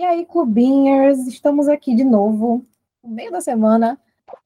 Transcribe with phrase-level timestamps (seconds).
[0.00, 2.64] E aí, clubinhers, estamos aqui de novo,
[3.04, 4.00] no meio da semana,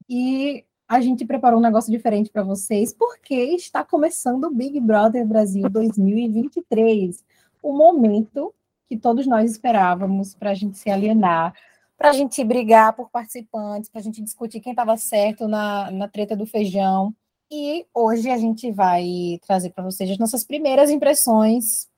[0.08, 5.24] e a gente preparou um negócio diferente para vocês, porque está começando o Big Brother
[5.24, 7.24] Brasil 2023,
[7.62, 8.52] o momento
[8.88, 11.54] que todos nós esperávamos para a gente se alienar,
[11.96, 16.08] para a gente brigar por participantes, para a gente discutir quem estava certo na, na
[16.08, 17.14] treta do feijão.
[17.48, 21.88] E hoje a gente vai trazer para vocês as nossas primeiras impressões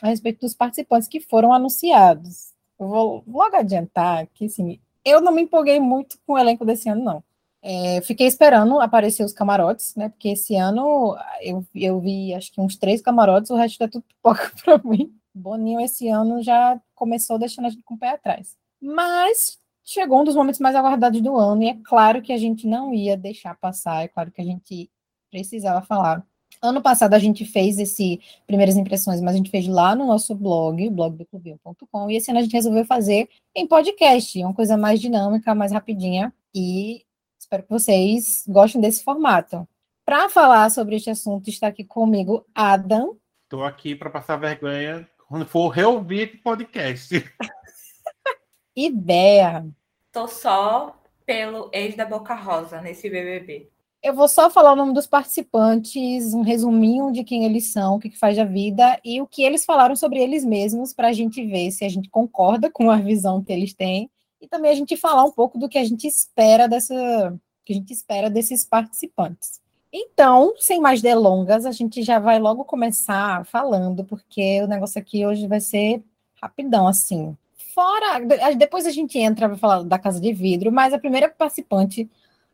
[0.00, 2.59] a respeito dos participantes que foram anunciados.
[2.86, 7.04] Vou logo adiantar que, assim, eu não me empolguei muito com o elenco desse ano,
[7.04, 7.24] não.
[7.62, 10.08] É, fiquei esperando aparecer os camarotes, né?
[10.08, 14.04] Porque esse ano eu, eu vi acho que uns três camarotes, o resto é tudo
[14.04, 15.14] pipoca para mim.
[15.34, 18.56] Boninho esse ano já começou deixando a gente com o pé atrás.
[18.80, 22.66] Mas chegou um dos momentos mais aguardados do ano, e é claro que a gente
[22.66, 24.90] não ia deixar passar, é claro que a gente
[25.30, 26.24] precisava falar
[26.62, 30.34] Ano passado a gente fez esse primeiras impressões, mas a gente fez lá no nosso
[30.34, 35.54] blog, blogdoclubinho.com, e esse ano a gente resolveu fazer em podcast, uma coisa mais dinâmica,
[35.54, 37.04] mais rapidinha, e
[37.38, 39.66] espero que vocês gostem desse formato.
[40.04, 43.16] Para falar sobre este assunto, está aqui comigo Adam.
[43.44, 47.14] Estou aqui para passar vergonha quando for reouvir esse podcast.
[48.76, 49.64] e Bea.
[50.06, 53.70] Estou só pelo ex da Boca Rosa nesse BBB.
[54.02, 58.00] Eu vou só falar o nome dos participantes, um resuminho de quem eles são, o
[58.00, 61.12] que, que faz da vida e o que eles falaram sobre eles mesmos, para a
[61.12, 64.10] gente ver se a gente concorda com a visão que eles têm
[64.40, 66.94] e também a gente falar um pouco do que a gente espera dessa,
[67.62, 69.60] que a gente espera desses participantes.
[69.92, 75.26] Então, sem mais delongas, a gente já vai logo começar falando, porque o negócio aqui
[75.26, 76.02] hoje vai ser
[76.40, 77.36] rapidão, assim.
[77.74, 78.18] Fora,
[78.56, 82.08] depois a gente entra para falar da Casa de Vidro, mas a primeira participante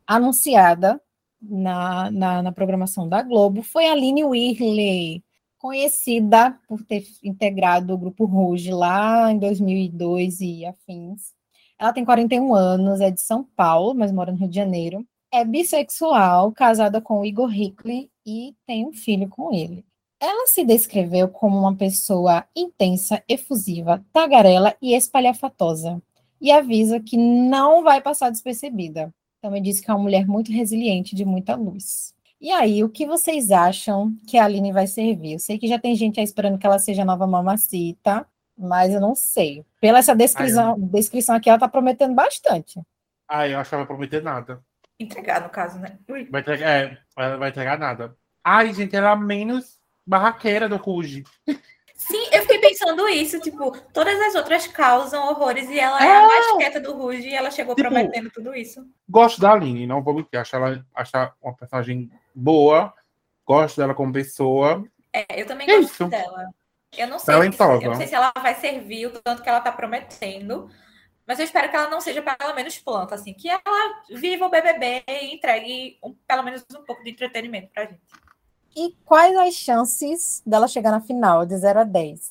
[0.05, 1.01] anunciada
[1.41, 5.23] na, na, na, programação da Globo foi a Aline Whirley,
[5.59, 11.35] conhecida por ter integrado o Grupo Rouge lá em 2002 e afins.
[11.79, 15.07] Ela tem 41 anos, é de São Paulo, mas mora no Rio de Janeiro.
[15.33, 19.85] É bissexual, casada com o Igor Hickley e tem um filho com ele.
[20.19, 26.03] Ela se descreveu como uma pessoa intensa, efusiva, tagarela e espalhafatosa,
[26.41, 29.13] e avisa que não vai passar despercebida.
[29.47, 32.13] Também disse que é uma mulher muito resiliente, de muita luz.
[32.41, 35.35] E aí, o que vocês acham que a Aline vai servir?
[35.35, 38.27] Eu sei que já tem gente aí esperando que ela seja a nova mamacita,
[38.59, 39.65] mas eu não sei.
[39.81, 40.87] Pela essa descrição, Ai, eu...
[40.89, 42.81] descrição aqui, ela tá prometendo bastante.
[43.29, 44.61] Ah, eu acho que ela vai prometer nada.
[44.99, 45.97] Entregar, no caso, né?
[46.29, 48.17] Vai entregar, é, ela vai entregar nada.
[48.43, 51.23] Ai, gente, ela é menos barraqueira do Ruge.
[52.07, 56.17] Sim, eu fiquei pensando isso, tipo, todas as outras causam horrores e ela é, é
[56.17, 58.87] a mais quieta do Ruge e ela chegou tipo, prometendo tudo isso.
[59.09, 61.13] Gosto da Aline, não vou mentir, acho ela, acho
[61.43, 62.95] uma personagem boa,
[63.45, 64.85] gosto dela como pessoa.
[65.13, 66.07] É, eu também é gosto isso.
[66.07, 66.49] dela.
[66.97, 67.85] Eu não sei, Talentosa.
[67.85, 70.71] eu não sei se ela vai servir o tanto que ela tá prometendo,
[71.27, 74.51] mas eu espero que ela não seja pelo menos planta, assim, que ela viva o
[74.51, 78.01] BBB e entregue um, pelo menos um pouco de entretenimento pra gente.
[78.77, 82.31] E quais as chances dela chegar na final, de 0 a 10?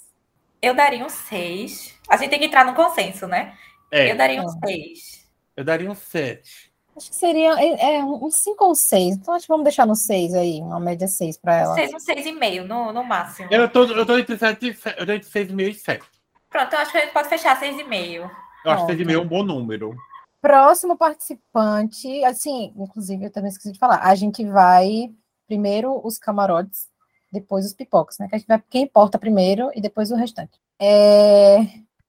[0.62, 2.00] Eu daria um 6.
[2.08, 3.58] A gente tem que entrar no consenso, né?
[3.92, 4.12] É.
[4.12, 5.28] Eu daria um 6.
[5.58, 6.72] Eu daria um 7.
[6.96, 9.16] Acho que seria é, é, um 5 ou 6.
[9.16, 11.74] Então acho que vamos deixar no 6 aí, uma média 6 para ela.
[11.74, 13.50] 6, um 6,5 no, no máximo.
[13.52, 16.06] Eu tô, eu tô entre 7 eu tô entre 6,5 e 7.
[16.48, 18.32] Pronto, eu acho que a gente pode fechar 6,5.
[18.64, 19.96] Eu acho que 6,5 é um bom número.
[20.40, 25.10] Próximo participante, assim, inclusive eu também esqueci de falar, a gente vai
[25.48, 26.88] primeiro os camarotes,
[27.32, 28.28] depois os pipocas, né?
[28.28, 30.60] Que a gente vai quem importa primeiro e depois o restante.
[30.80, 31.58] É...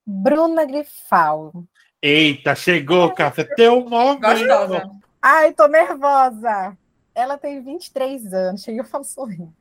[0.07, 1.53] Bruna Grifal.
[2.01, 3.49] Eita, chegou, Cássia.
[3.57, 4.21] Teu nome.
[4.21, 4.91] Gostosa.
[5.21, 6.77] Ai, tô nervosa.
[7.15, 8.63] Ela tem 23 anos.
[8.63, 9.53] Cheguei, eu falo sorrindo.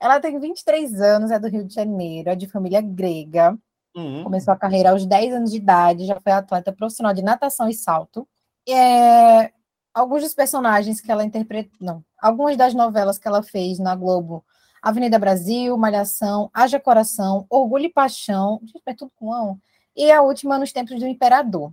[0.00, 3.56] Ela tem 23 anos, é do Rio de Janeiro, é de família grega.
[3.96, 4.24] Uhum.
[4.24, 7.74] Começou a carreira aos 10 anos de idade, já foi atleta profissional de natação e
[7.74, 8.28] salto.
[8.68, 9.52] É,
[9.94, 14.42] alguns dos personagens que ela interpretou, não, algumas das novelas que ela fez na Globo,
[14.80, 19.58] Avenida Brasil, Malhação, Haja Coração, Orgulho e Paixão, é tudo com um,
[19.94, 21.70] e a última Nos Tempos do Imperador.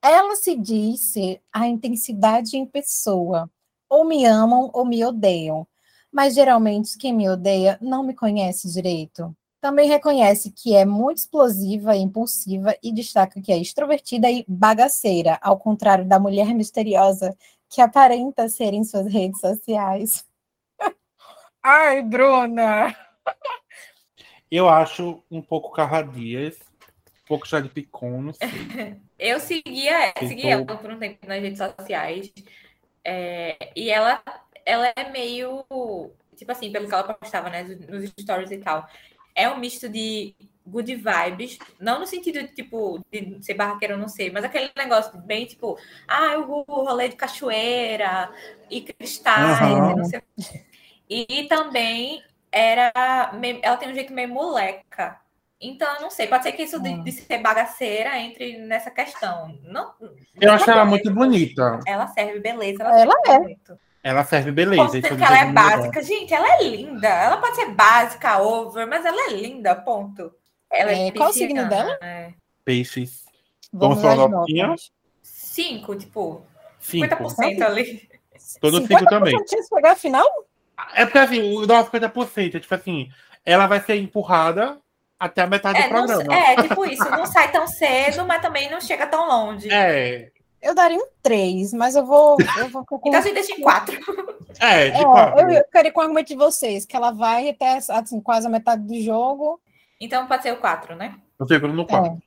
[0.00, 3.50] Ela se diz ser a intensidade em pessoa,
[3.90, 5.66] ou me amam ou me odeiam,
[6.12, 9.34] mas geralmente quem me odeia não me conhece direito.
[9.60, 15.36] Também reconhece que é muito explosiva e impulsiva e destaca que é extrovertida e bagaceira,
[15.42, 17.36] ao contrário da mulher misteriosa
[17.68, 20.26] que aparenta ser em suas redes sociais.
[21.62, 22.96] Ai, Bruna!
[24.50, 28.48] Eu acho um pouco Carradias, um pouco já de Picon, não sei.
[29.18, 32.32] Eu seguia, segui ela por um tempo nas redes sociais.
[33.04, 34.22] É, e ela,
[34.64, 35.64] ela é meio,
[36.36, 38.88] tipo assim, pelo que ela postava, né, nos stories e tal.
[39.38, 40.34] É um misto de
[40.66, 45.16] good vibes, não no sentido de, tipo, de ser barraqueiro, não sei, mas aquele negócio
[45.22, 48.30] bem, tipo, ah, o rolê de cachoeira
[48.70, 49.96] e cristais, Uhum.
[49.96, 50.20] não sei.
[51.08, 52.92] E também era,
[53.62, 55.18] ela tem um jeito meio moleca.
[55.60, 57.02] Então, eu não sei, pode ser que isso de, Hum.
[57.02, 59.58] de ser bagaceira entre nessa questão.
[59.64, 59.92] Não,
[60.40, 61.80] Eu acho ela muito bonita.
[61.86, 63.38] ela serve beleza, ela, Ela serve é.
[63.40, 63.78] muito.
[64.02, 64.82] Ela serve beleza.
[64.82, 66.02] Pode ser que ela é não básica.
[66.02, 67.08] Gente, ela é linda.
[67.08, 70.32] Ela pode ser básica, over, mas ela é linda, ponto.
[70.70, 71.98] Ela é, É, qual o signo dela?
[72.00, 72.32] é.
[72.64, 73.24] Peixes.
[73.72, 74.66] Vamos Vamos notinha?
[74.68, 74.90] notas.
[75.22, 76.42] Cinco, tipo,
[76.78, 77.06] Cinco.
[77.06, 78.08] 50% ali.
[78.60, 79.34] Tô no cinco também.
[79.74, 80.26] Pegar a final?
[80.94, 83.10] É porque assim, o 90% é tipo assim,
[83.44, 84.78] ela vai ser empurrada
[85.18, 86.34] até a metade É, do não- programa.
[86.34, 87.10] é, tipo isso.
[87.10, 89.68] Não sai tão cedo, mas também não chega tão longe.
[89.70, 90.30] É,
[90.60, 92.36] Eu daria um 3, mas eu vou.
[92.58, 93.00] Eu vou com...
[93.06, 93.96] Então gente deixa em quatro.
[94.58, 97.78] é, de É, eu, eu queria com o argumento de vocês, que ela vai até
[97.90, 99.60] assim, quase a metade do jogo.
[100.00, 101.14] Então pode ser o quatro, né?
[101.38, 102.12] Eu fico no quatro.
[102.12, 102.18] É.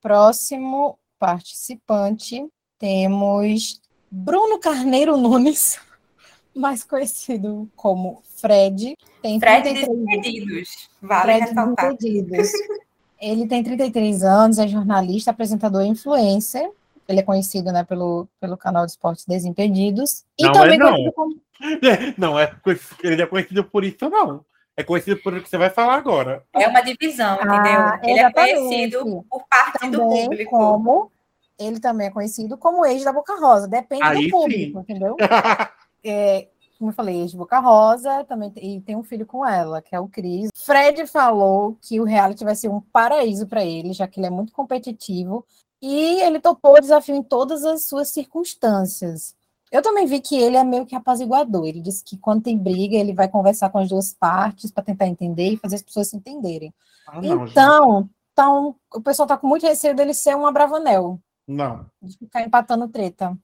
[0.00, 2.46] Próximo participante,
[2.78, 5.78] temos Bruno Carneiro Nunes,
[6.54, 8.96] mais conhecido como Fred.
[9.20, 10.90] Tem Fred 33 Desimpedidos.
[11.02, 11.96] Vale Fred ressaltar.
[11.96, 12.52] Desimpedidos.
[13.20, 16.70] Ele tem 33 anos, é jornalista, apresentador e influencer.
[17.10, 20.24] Ele é conhecido né, pelo, pelo canal de esportes Desimpedidos.
[20.38, 21.12] E Não também é, não.
[21.12, 21.40] como
[22.16, 22.54] Não, é,
[23.02, 24.44] ele é conhecido por isso, não.
[24.76, 26.42] É conhecido por o que você vai falar agora.
[26.54, 27.56] É uma divisão, entendeu?
[27.58, 30.50] Ah, Ele é conhecido por parte do também público.
[30.50, 31.12] como
[31.58, 34.78] ele também é conhecido como ex da Boca Rosa, depende Aí do público, sim.
[34.78, 35.16] entendeu?
[36.02, 36.48] É,
[36.78, 39.82] como eu falei, ex de Boca Rosa, também tem, e tem um filho com ela,
[39.82, 40.48] que é o Cris.
[40.54, 44.30] Fred falou que o reality vai ser um paraíso para ele, já que ele é
[44.30, 45.44] muito competitivo,
[45.82, 49.34] e ele topou o desafio em todas as suas circunstâncias.
[49.70, 51.64] Eu também vi que ele é meio que apaziguador.
[51.66, 55.06] Ele disse que quando tem briga, ele vai conversar com as duas partes para tentar
[55.06, 56.74] entender e fazer as pessoas se entenderem.
[57.06, 57.50] Ah, não, gente.
[57.52, 61.86] Então, então, o pessoal tá com muito receio dele ser um abravanel, Não.
[62.02, 63.36] de ficar empatando treta.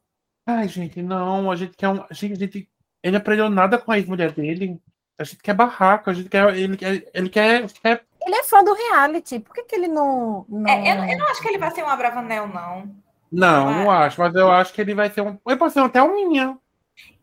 [0.46, 1.50] Ai, gente, não.
[1.50, 2.02] A gente quer um.
[2.08, 2.68] A gente, a gente-
[3.02, 4.80] ele aprendeu nada com a ex-mulher dele.
[5.18, 6.56] A gente quer barraco, a gente quer.
[6.56, 7.08] Ele quer.
[7.14, 10.44] Ele quer, quer Ele é fã do reality, por que, que ele não.
[10.48, 10.68] não...
[10.68, 12.92] É, eu, eu não acho que ele vai ser um Abravanel, não.
[13.30, 15.38] Não, não acho, mas eu acho que ele vai ser um.
[15.46, 16.58] Ele pode ser até um minha.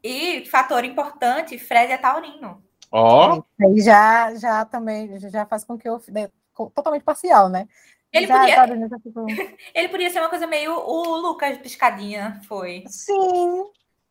[0.02, 2.64] E, fator importante, Fred é taurino.
[2.90, 7.68] Ó, Aí já, já também já faz com que eu né, totalmente parcial, né?
[8.12, 8.90] Ele já, podia- né,
[9.74, 12.84] Ele podia ser uma coisa meio o Lucas Piscadinha foi.
[12.88, 13.66] Sim,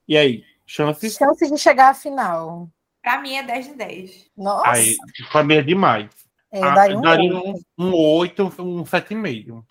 [0.09, 0.45] e aí?
[0.67, 1.15] Chances?
[1.15, 2.69] chances de chegar à final.
[3.00, 4.31] Pra mim é 10 de 10.
[4.37, 4.97] Nossa, Aí,
[5.31, 6.09] pra mim é demais.
[6.52, 7.00] É, Ah, daria um.
[7.00, 7.60] daria oito.
[7.78, 9.64] um, um 8, um 7,5.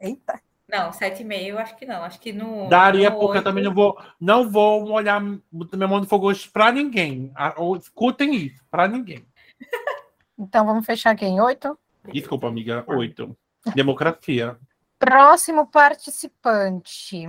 [0.00, 2.02] Eita, Não, 7,5 eu acho que não.
[2.02, 2.68] Acho que no.
[2.68, 5.20] Daria, no porque eu oito- também não vou, não vou botar
[5.76, 7.30] minha mão no fogo hoje pra ninguém.
[7.36, 9.24] Ah, ou Escutem isso, pra ninguém.
[10.38, 11.78] então vamos fechar aqui em oito.
[12.12, 12.84] Desculpa, amiga.
[12.86, 13.36] 8.
[13.74, 14.56] Democracia.
[14.98, 17.26] Próximo participante.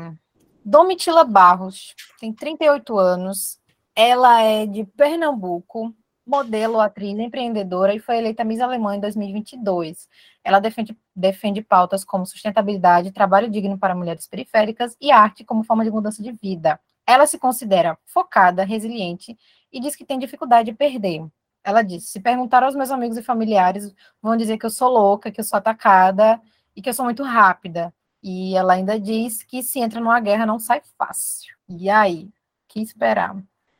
[0.63, 3.59] Domitila Barros, tem 38 anos.
[3.95, 5.93] Ela é de Pernambuco,
[6.27, 10.07] modelo, atriz, empreendedora e foi eleita Miss Alemã em 2022.
[10.43, 15.83] Ela defende, defende pautas como sustentabilidade, trabalho digno para mulheres periféricas e arte como forma
[15.83, 16.79] de mudança de vida.
[17.05, 19.37] Ela se considera focada, resiliente
[19.71, 21.25] e diz que tem dificuldade de perder.
[21.63, 25.31] Ela disse: se perguntar aos meus amigos e familiares, vão dizer que eu sou louca,
[25.31, 26.41] que eu sou atacada
[26.75, 27.93] e que eu sou muito rápida.
[28.21, 31.55] E ela ainda diz que se entra numa guerra não sai fácil.
[31.69, 32.29] E aí?
[32.67, 33.35] Que esperar?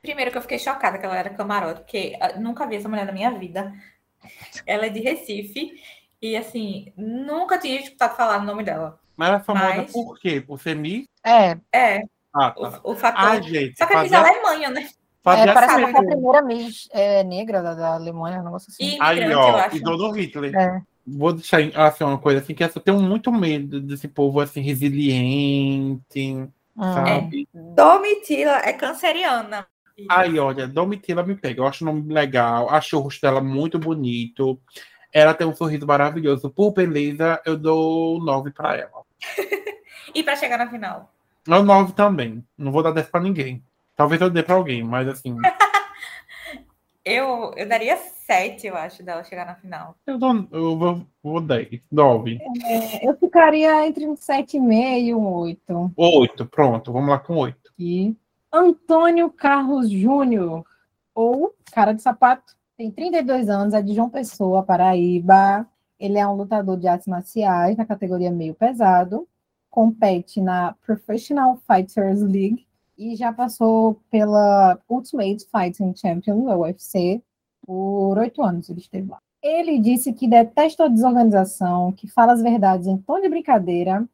[0.07, 3.05] Primeiro que eu fiquei chocada que ela era camarote, porque ah, nunca vi essa mulher
[3.05, 3.73] na minha vida.
[4.65, 5.73] Ela é de Recife.
[6.21, 8.99] E assim, nunca tinha escutado falar no nome dela.
[9.17, 10.39] Mas ela é famosa Mas- por quê?
[10.39, 11.05] Por ser Miss?
[11.25, 12.01] É, É,
[12.33, 12.79] Ah, tá.
[12.83, 13.19] o, o fator.
[13.31, 13.77] Ah, gente.
[13.77, 14.87] Só que a Miss Alemanha, né?
[15.21, 18.69] fazia é parece que é a primeira Miss é, negra da, da Alemanha, um negócio
[18.71, 18.95] assim.
[18.95, 19.71] E Aí, ó, acho.
[19.71, 20.55] pisou no Hitler.
[20.55, 20.81] É.
[21.05, 26.49] Vou deixar assim, uma coisa assim, que eu tenho muito medo desse povo assim, resiliente,
[26.79, 26.93] Hum.
[26.93, 27.47] sabe?
[27.53, 29.67] Domitila é canceriana.
[30.10, 31.62] Aí, olha, Domitila me pega.
[31.62, 34.60] Eu acho o nome legal, acho o rosto dela muito bonito.
[35.12, 36.50] Ela tem um sorriso maravilhoso.
[36.50, 39.04] Por beleza, eu dou 9 pra ela.
[40.16, 41.13] E pra chegar na final?
[41.46, 42.44] Não 9 também.
[42.58, 43.62] Não vou dar 10 pra ninguém.
[43.96, 45.36] Talvez eu dê pra alguém, mas assim.
[47.10, 49.96] Eu, eu daria 7, eu acho, dela chegar na final.
[50.06, 51.80] eu, dou, eu vou, vou 10.
[51.89, 52.38] 9.
[52.66, 55.94] É, eu ficaria entre um 7,5 e um 8.
[55.96, 56.92] 8, pronto.
[56.92, 57.72] Vamos lá com 8.
[57.80, 58.13] E
[58.57, 60.65] Antônio Carlos Júnior,
[61.13, 65.67] ou Cara de Sapato, tem 32 anos, é de João Pessoa, Paraíba.
[65.99, 69.27] Ele é um lutador de artes marciais na categoria meio pesado,
[69.69, 77.21] compete na Professional Fighters League e já passou pela Ultimate Fighting Champion da UFC
[77.65, 79.19] por oito anos ele esteve lá.
[79.41, 84.07] Ele disse que detesta a desorganização, que fala as verdades em tom de brincadeira.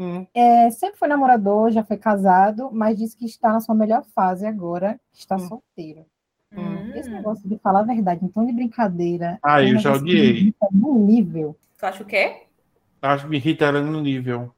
[0.00, 0.26] Hum.
[0.32, 4.46] É, sempre foi namorador, já foi casado, mas disse que está na sua melhor fase
[4.46, 5.40] agora, está Hum.
[5.40, 6.06] solteiro.
[6.56, 6.90] Hum.
[6.94, 9.38] Esse negócio de falar a verdade tom de brincadeira.
[9.42, 10.32] Ah, é eu já odiei.
[10.32, 11.54] me irrita Num nível.
[11.78, 12.42] Tu acha o quê?
[13.02, 14.52] Acho que me irrita ela no nível.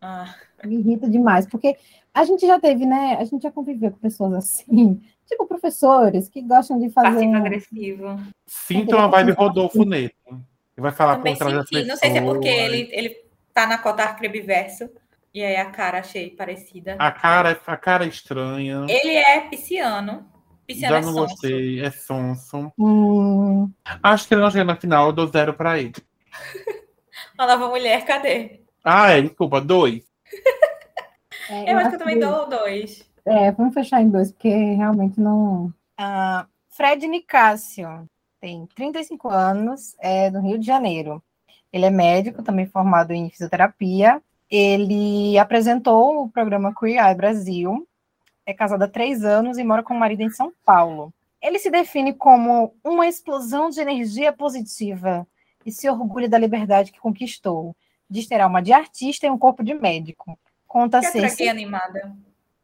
[0.00, 0.34] Ah,
[0.64, 1.76] Me irrita demais, porque
[2.14, 3.16] a gente já teve, né?
[3.20, 7.08] A gente já conviveu com pessoas assim, tipo professores que gostam de fazer.
[7.26, 8.18] um- passivo-agressivo.
[8.46, 10.14] Sinto uma vibe Rodolfo Neto.
[10.28, 10.38] Ele
[10.78, 11.86] vai falar Também por trás das senti.
[11.86, 13.25] Não sei se é porque ele, ele
[13.56, 14.90] tá na cota arcrebiverso.
[15.32, 16.96] E aí a cara achei parecida.
[16.98, 18.84] A cara, a cara é estranha.
[18.86, 20.30] Ele é pisciano.
[20.66, 21.26] Pisciano Já é não sonso.
[21.34, 21.80] gostei.
[21.80, 22.72] É sonso.
[22.78, 23.70] Hum,
[24.02, 25.94] Acho que ele não chega na final, eu dou zero pra ele.
[27.38, 28.60] Uma nova mulher, cadê?
[28.84, 30.04] Ah, é, desculpa, dois.
[31.50, 33.08] é, Eu acho que eu também dou dois.
[33.24, 35.72] É, vamos fechar em dois, porque realmente não.
[35.96, 38.06] Ah, Fred Nicásio
[38.40, 41.22] tem 35 anos, é do Rio de Janeiro.
[41.72, 44.22] Ele é médico, também formado em fisioterapia.
[44.50, 47.86] Ele apresentou o programa Queer Eye Brasil,
[48.46, 51.12] é casado há três anos e mora com o marido em São Paulo.
[51.42, 55.26] Ele se define como uma explosão de energia positiva
[55.64, 57.74] e se orgulha da liberdade que conquistou,
[58.08, 60.38] de ter alma de artista e um corpo de médico.
[60.66, 62.16] Conta Que ser gay animada.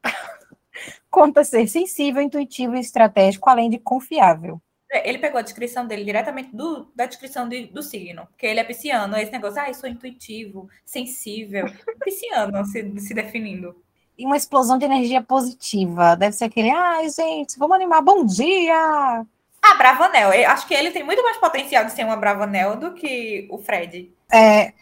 [1.11, 4.63] Conta ser sensível, intuitivo e estratégico, além de confiável.
[4.93, 8.27] Ele pegou a descrição dele diretamente do, da descrição de- do signo.
[8.27, 9.17] Porque ele é pisciano.
[9.17, 11.67] Esse negócio, ah, eu sou intuitivo, sensível.
[12.05, 13.75] Pisciano se, se definindo.
[14.19, 16.15] E uma explosão de energia positiva.
[16.15, 19.25] Deve ser aquele, ai, gente, vamos animar, bom dia!
[19.63, 20.33] Ah, Bravanel.
[20.33, 23.59] Eu acho que ele tem muito mais potencial de ser uma Bravanel do que o
[23.59, 24.13] Fred.
[24.31, 24.73] É,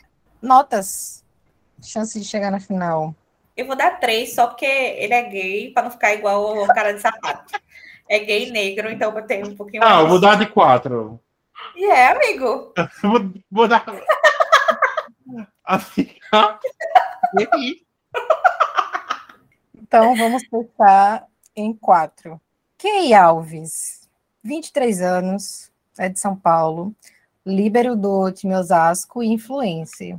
[0.42, 1.24] notas.
[1.82, 3.14] Chance de chegar na final.
[3.56, 6.92] Eu vou dar três só porque ele é gay, pra não ficar igual o cara
[6.92, 7.49] de sapato.
[8.10, 10.08] É gay e negro, então eu tenho um pouquinho Ah, eu mais.
[10.08, 11.20] vou dar de quatro.
[11.76, 12.72] E é, amigo.
[12.76, 13.84] Eu Vou, vou dar.
[15.64, 16.58] Assim, ó.
[17.38, 17.82] E aí?
[19.80, 21.24] Então, vamos fechar
[21.54, 22.40] em quatro.
[22.76, 24.08] Key Alves,
[24.42, 26.92] 23 anos, é de São Paulo,
[27.46, 30.18] líbero do time Osasco e influencer.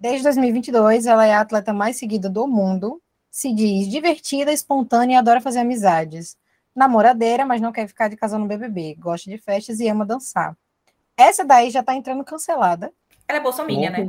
[0.00, 5.18] Desde 2022, ela é a atleta mais seguida do mundo, se diz divertida, espontânea e
[5.18, 6.36] adora fazer amizades.
[6.76, 10.54] Namoradeira, mas não quer ficar de casal no BBB, gosta de festas e ama dançar.
[11.16, 12.92] Essa daí já tá entrando cancelada,
[13.26, 14.06] Ela é bolsominha, né?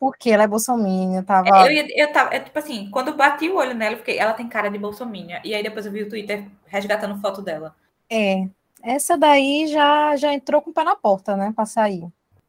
[0.00, 1.48] porque ela é bolsominion, tava...
[1.66, 4.18] Eu, ia- eu tava, é, tipo assim, quando eu bati o olho nela, eu fiquei,
[4.18, 5.42] ela tem cara de bolsominha.
[5.44, 7.74] E aí depois eu vi o Twitter resgatando foto dela.
[8.08, 8.48] É,
[8.82, 12.06] essa daí já, já entrou com o pé na porta, né, pra sair.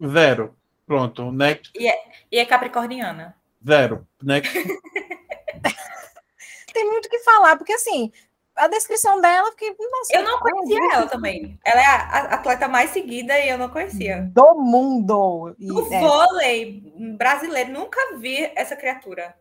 [0.07, 0.55] Zero.
[0.85, 1.31] Pronto.
[1.31, 1.71] Next.
[1.75, 3.35] E é capricorniana.
[3.67, 4.07] Zero.
[4.23, 4.53] Next.
[6.73, 8.11] Tem muito o que falar, porque assim,
[8.59, 11.57] a descrição dela, eu fiquei, nossa, Eu não conhecia ela também.
[11.65, 14.29] Ela é a, a atleta mais seguida e eu não conhecia.
[14.33, 15.55] do mundo.
[15.57, 19.33] E, No é, vôlei brasileiro, nunca vi essa criatura.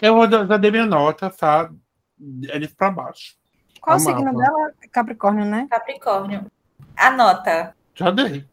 [0.00, 1.70] Eu vou dar, já dei minha nota, tá?
[2.52, 3.36] Eles pra baixo.
[3.80, 4.72] qual o signo dela?
[4.92, 5.66] Capricórnio, né?
[5.70, 6.46] Capricórnio.
[6.96, 7.74] Anota.
[7.94, 8.44] Já dei.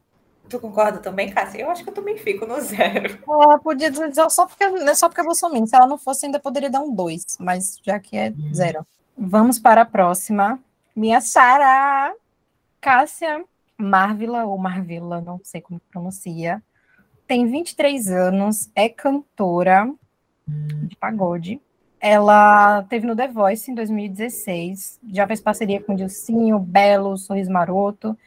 [0.48, 1.62] Tu concorda também, Cássia?
[1.62, 3.20] Eu acho que eu também fico no zero.
[3.28, 5.66] Ela podia dizer só porque, não é só porque é Bolsonaro.
[5.66, 8.86] Se ela não fosse, ainda poderia dar um dois, mas já que é zero.
[9.18, 10.60] Vamos para a próxima.
[10.96, 12.14] Minha Sara.
[12.82, 13.44] Cássia
[13.78, 16.62] Marvila, ou Marvila, não sei como pronuncia.
[17.28, 19.92] Tem 23 anos, é cantora
[20.48, 21.60] de pagode.
[22.00, 28.18] Ela teve no The Voice em 2016, já fez parceria com Dilcinho, Belo, Sorriso Maroto.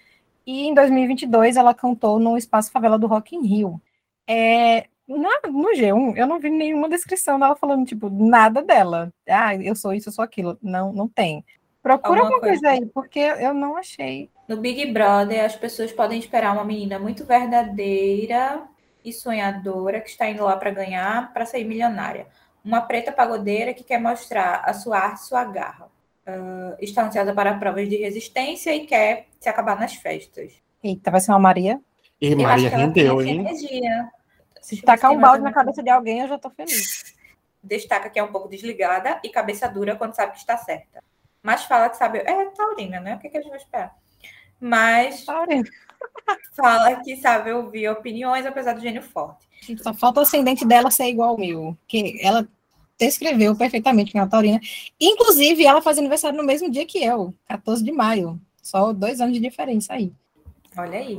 [0.45, 3.80] E em 2022 ela cantou no Espaço Favela do Rock in Rio.
[4.26, 9.12] É, na- no G1, eu não vi nenhuma descrição dela falando, tipo, nada dela.
[9.29, 10.59] Ah, eu sou isso, eu sou aquilo.
[10.62, 11.45] Não, não tem.
[11.83, 12.83] Procura Alguma alguma coisa coisa.
[12.85, 14.29] aí, porque eu não achei.
[14.49, 18.62] No Big Brother, as pessoas podem esperar uma menina muito verdadeira
[19.05, 22.27] e sonhadora que está indo lá para ganhar, para sair milionária.
[22.65, 25.88] Uma preta pagodeira que quer mostrar a sua arte, sua garra.
[26.27, 30.53] Ah, está ansiosa para provas de resistência e quer se acabar nas festas.
[30.83, 31.81] Eita, vai ser uma Maria.
[32.21, 33.41] E Eu Maria rendeu, hein?
[33.41, 34.11] energia.
[34.69, 37.15] Se Deixa tacar um balde na cabeça de alguém, eu já tô feliz.
[37.65, 41.03] destaca que é um pouco desligada e cabeça dura quando sabe que está certa.
[41.43, 42.19] Mas fala que sabe.
[42.19, 43.15] É taurina, né?
[43.15, 43.97] O que, que a gente vai esperar?
[44.61, 45.63] Mas Sorry.
[46.55, 49.49] fala que sabe ouvir opiniões, apesar do gênio forte.
[49.83, 51.75] Só falta o ascendente dela ser igual ao meu.
[51.87, 52.47] Que ela
[52.99, 54.61] descreveu perfeitamente que é uma taurina.
[55.01, 58.39] Inclusive, ela faz aniversário no mesmo dia que eu, 14 de maio.
[58.63, 60.13] Só dois anos de diferença aí.
[60.77, 61.19] Olha aí.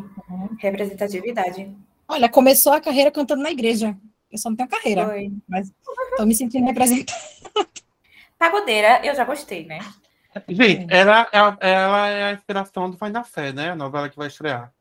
[0.60, 1.76] Representatividade.
[2.10, 3.96] Olha, começou a carreira cantando na igreja.
[4.32, 5.32] Eu só não tenho carreira, Foi.
[5.48, 5.72] mas
[6.18, 7.18] tô me sentindo representada.
[8.38, 9.80] Pagodeira, eu já gostei, né?
[10.48, 13.72] Gente, ela, ela, ela é a inspiração do Vai na Fé, né?
[13.72, 14.72] A novela que vai estrear.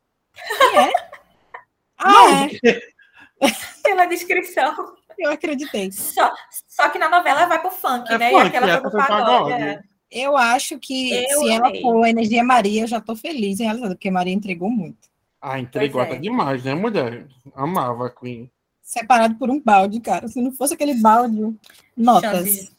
[1.97, 2.47] Ah, Não, é?
[2.49, 2.93] porque-
[3.83, 4.95] Pela descrição.
[5.17, 5.91] Eu acreditei.
[5.91, 6.31] Só,
[6.67, 8.29] só que na novela vai pro funk, É né?
[8.31, 9.51] funk, e aquela foi pro pagode.
[9.53, 9.81] é.
[10.11, 11.81] Eu acho que Eu se ela amei.
[11.81, 15.08] for a energia Maria, eu já tô feliz em realizar, porque Maria entregou muito.
[15.41, 16.11] Ah, entregou Pois é.
[16.13, 17.27] até demais, né, mulher?
[17.55, 18.51] Amava a Queen.
[18.81, 20.27] Separado por um balde, cara.
[20.27, 21.55] Se não fosse aquele balde,
[21.95, 22.75] notas.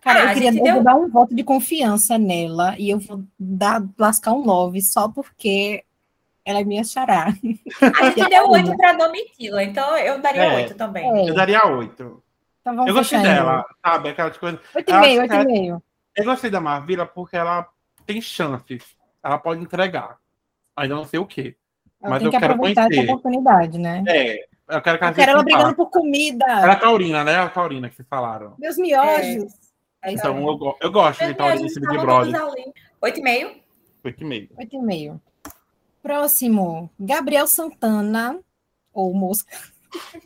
[0.00, 2.98] Cara, Ah, eu queria eu vou deu- dar um voto de confiança nela e eu
[2.98, 5.84] vou dar, lascar um 9 só porque
[6.44, 7.26] ela é minha xará.
[8.00, 10.56] A gente deu oito pra Domitila, então eu daria É.
[10.56, 11.08] oito também.
[11.08, 12.20] É, Eu daria oito.
[12.60, 14.08] então Eu gostei dela, sabe?
[14.08, 14.58] Aquelas coisas.
[14.74, 14.90] oito.
[14.90, 15.82] 8,5, acho que é- 8,5.
[16.16, 17.68] Eu gostei da Marvila porque ela
[18.04, 18.82] tem chances.
[19.22, 20.16] Ela pode entregar.
[20.76, 21.54] Ainda não sei o quê.
[22.10, 23.10] Mas tem eu que quero aproveitar essa conhecer.
[23.10, 24.04] oportunidade, né?
[24.08, 26.44] É, eu quero que Eu quero ela brigando por comida.
[26.46, 27.36] Ela é taurina, né?
[27.36, 28.54] A taurina que vocês falaram.
[28.58, 29.52] Meus miojos.
[30.02, 32.40] É, Então eu, eu gosto de taurina nesse Big Brother.
[33.02, 33.52] Oito e meio.
[34.04, 34.48] Oito e meio.
[34.58, 35.20] 8,5.
[36.02, 38.40] Próximo, Gabriel Santana,
[38.92, 39.56] ou Mosca.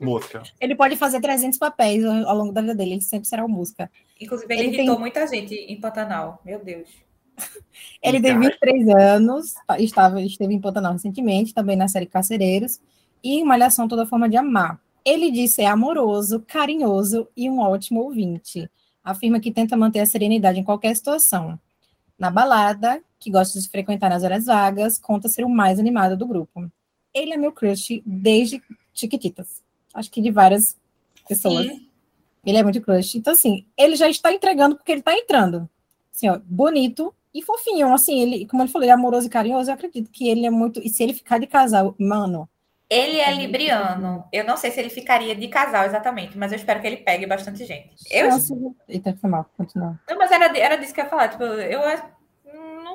[0.01, 0.43] Mosca.
[0.61, 3.49] Ele pode fazer 300 papéis ao ao longo da vida dele, ele sempre será o
[3.49, 3.91] Mosca.
[4.19, 6.41] Inclusive, ele, Ele irritou tem- muita gente em Pantanal.
[6.45, 6.89] Meu Deus.
[8.03, 8.41] Ele tem Cara.
[8.41, 12.81] 23 anos, tá- estava, esteve em Pantanal recentemente, também na série Carcereiros,
[13.23, 14.81] e em Malhação Toda Forma de Amar.
[15.05, 18.71] Ele disse é amoroso, carinhoso e um ótimo ouvinte.
[19.03, 21.59] Afirma que tenta manter a serenidade em qualquer situação.
[22.19, 26.27] Na balada, que gosta de frequentar nas horas vagas, conta ser o mais animado do
[26.27, 26.71] grupo.
[27.15, 28.63] Ele é meu crush desde
[28.93, 29.63] Chiquititas.
[29.95, 30.77] Acho que de várias
[31.29, 31.67] pessoas.
[31.67, 31.89] Sim.
[32.45, 33.17] Ele é muito crush.
[33.17, 35.69] Então, assim, ele já está entregando porque ele está entrando.
[36.15, 37.93] Assim, ó, bonito e fofinho.
[37.93, 39.71] Assim, ele, como ele falou, ele é amoroso e carinhoso.
[39.71, 40.81] Eu acredito que ele é muito.
[40.85, 42.49] E se ele ficar de casal, mano,
[42.89, 43.39] Ele é Uhum.
[43.39, 44.25] libriano.
[44.33, 47.27] Eu não sei se ele ficaria de casal exatamente, mas eu espero que ele pegue
[47.27, 47.91] bastante gente.
[48.09, 49.99] Eu, de- Eita, foi mal, continua.
[50.09, 51.29] não, mas era, era disso que eu ia falar.
[51.31, 51.81] Tipo, eu
[52.85, 52.95] não,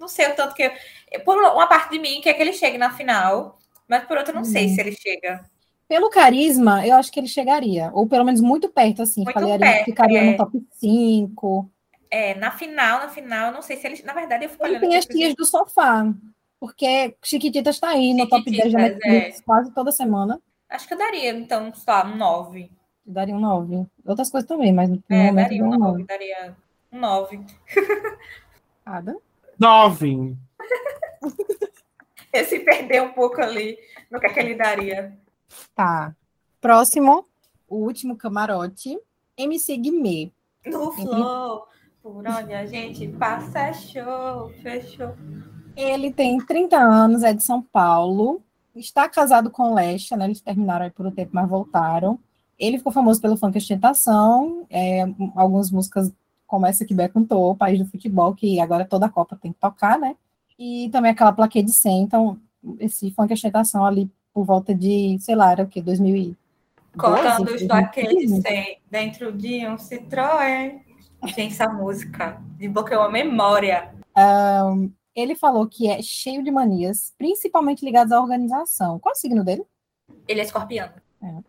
[0.00, 0.64] não sei o tanto que.
[1.12, 3.56] eu- Por uma parte de mim quer que ele chegue na final,
[3.88, 4.74] mas por outra, eu não sei Uhum.
[4.74, 5.44] se ele chega.
[5.86, 7.90] Pelo carisma, eu acho que ele chegaria.
[7.94, 9.22] Ou pelo menos muito perto, assim.
[9.22, 10.30] Muito Falaria- perto, ficaria é.
[10.32, 11.70] no top 5.
[12.14, 14.00] É, na final, na final, eu não sei se ele.
[14.04, 16.14] Na verdade, eu fico Ele olhando tem as tias do sofá.
[16.60, 20.40] Porque Chiquititas está aí no top 10 da Netflix quase toda semana.
[20.68, 22.70] Acho que eu daria, então, sei lá, um 9.
[23.04, 23.84] Daria um 9.
[24.06, 26.04] Outras coisas também, mas no É, momento daria um um 9, 9.
[26.04, 26.56] daria
[26.92, 27.40] um 9.
[28.86, 29.16] Nada.
[29.58, 30.36] Nove.
[32.32, 33.76] Esse perder um pouco ali
[34.08, 35.18] no que, é que ele daria.
[35.74, 36.14] Tá.
[36.60, 37.26] Próximo,
[37.68, 38.96] o último camarote.
[39.36, 40.30] MC Guimê.
[40.64, 41.66] No flow,
[42.04, 45.14] por onde a gente passa é show, fechou.
[45.74, 48.42] Ele tem 30 anos, é de São Paulo.
[48.76, 50.26] Está casado com Lesha, né?
[50.26, 52.18] Eles terminaram aí por um tempo, mas voltaram.
[52.58, 54.66] Ele ficou famoso pelo funk ostentação.
[54.68, 55.02] É,
[55.34, 56.12] algumas músicas
[56.46, 59.50] como essa que Bé cantou, o País do Futebol, que agora toda a Copa tem
[59.50, 60.14] que tocar, né?
[60.58, 62.02] E também aquela plaquê de 100.
[62.02, 62.38] Então,
[62.78, 65.80] esse funk ostentação ali por volta de, sei lá, era o quê?
[65.80, 66.36] 2012?
[66.98, 67.66] Contando os 2015?
[67.66, 70.84] toques sem dentro de um Citroën.
[71.26, 73.94] Gente, essa música desbloqueou a memória.
[75.14, 78.98] Ele falou que é cheio de manias, principalmente ligadas à organização.
[78.98, 79.64] Qual é o signo dele?
[80.26, 80.92] Ele é escorpiano.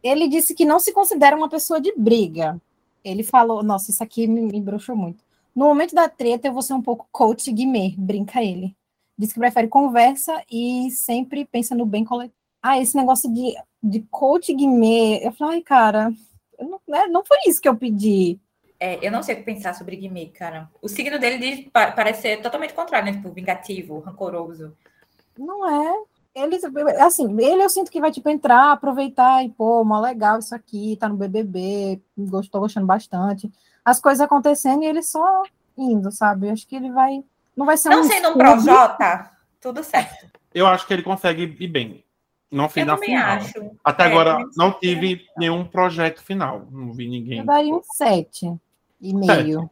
[0.01, 2.61] Ele disse que não se considera uma pessoa de briga.
[3.03, 5.23] Ele falou, nossa, isso aqui me, me broxou muito.
[5.53, 8.75] No momento da treta, eu vou ser um pouco coach Guimê, brinca ele.
[9.17, 12.35] Diz que prefere conversa e sempre pensa no bem coletivo.
[12.61, 16.13] Ah, esse negócio de, de coach Guimê, eu falei, ai, cara,
[16.59, 18.39] não, né, não foi isso que eu pedi.
[18.79, 20.69] É, eu não sei o que pensar sobre Guimê, cara.
[20.81, 23.17] O signo dele diz, pa- parece ser totalmente contrário, né?
[23.17, 24.75] Tipo, vingativo, rancoroso.
[25.37, 26.03] Não é.
[26.35, 26.57] Ele,
[26.99, 30.97] assim, ele eu sinto que vai, tipo, entrar, aproveitar e, pô, mó legal isso aqui,
[30.99, 33.49] tá no BBB, gostou, gostando bastante.
[33.85, 35.43] As coisas acontecendo e ele só
[35.77, 36.47] indo, sabe?
[36.47, 37.23] Eu acho que ele vai,
[37.55, 38.33] não vai ser Não um sendo um.
[38.33, 40.29] Projota, tudo certo.
[40.53, 42.03] Eu acho que ele consegue ir bem.
[42.51, 43.31] Não fiz Eu na também final.
[43.37, 43.71] acho.
[43.83, 46.67] Até É, agora não tive nenhum projeto final.
[46.71, 47.39] Não vi ninguém.
[47.39, 48.53] Eu daria um sete
[48.99, 49.69] e meio.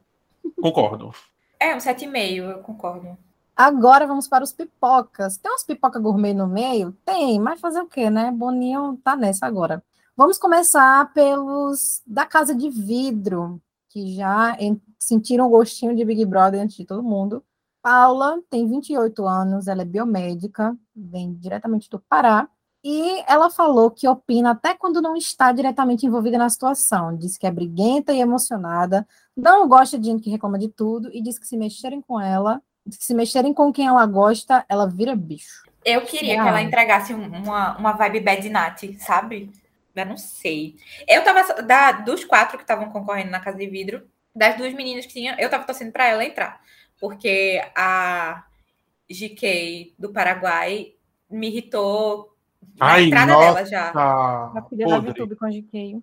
[0.62, 1.12] Concordo.
[1.60, 3.18] É, um 7,5, eu concordo.
[3.56, 5.38] Agora vamos para os pipocas.
[5.38, 6.92] Tem umas pipoca gourmet no meio?
[7.06, 8.32] Tem, mas fazer o quê, né?
[8.32, 9.84] Boninho tá nessa agora.
[10.18, 16.26] Vamos começar pelos da Casa de Vidro, que já en- sentiram o gostinho de Big
[16.26, 17.44] Brother antes de todo mundo.
[17.82, 22.48] Paula tem 28 anos, ela é biomédica, vem diretamente do Pará.
[22.84, 27.16] E ela falou que opina até quando não está diretamente envolvida na situação.
[27.16, 31.22] Diz que é briguenta e emocionada, não gosta de gente que reclama de tudo e
[31.22, 35.64] diz que se mexerem com ela, se mexerem com quem ela gosta, ela vira bicho.
[35.86, 36.44] Eu queria Ah.
[36.44, 39.50] que ela entregasse um- uma, uma vibe Bad Nat, sabe?
[39.96, 40.76] Eu não sei.
[41.08, 41.62] Eu tava.
[41.62, 45.36] Da, dos quatro que estavam concorrendo na Casa de Vidro, das duas meninas que tinha,
[45.40, 46.60] eu tava torcendo pra ela entrar.
[47.00, 48.44] Porque a
[49.10, 50.94] GK do Paraguai
[51.30, 52.33] me irritou
[52.78, 53.54] Na Ai, entrada nossa.
[53.54, 53.92] dela já.
[53.92, 55.10] A filha da Podre.
[55.10, 56.02] YouTube com a GK.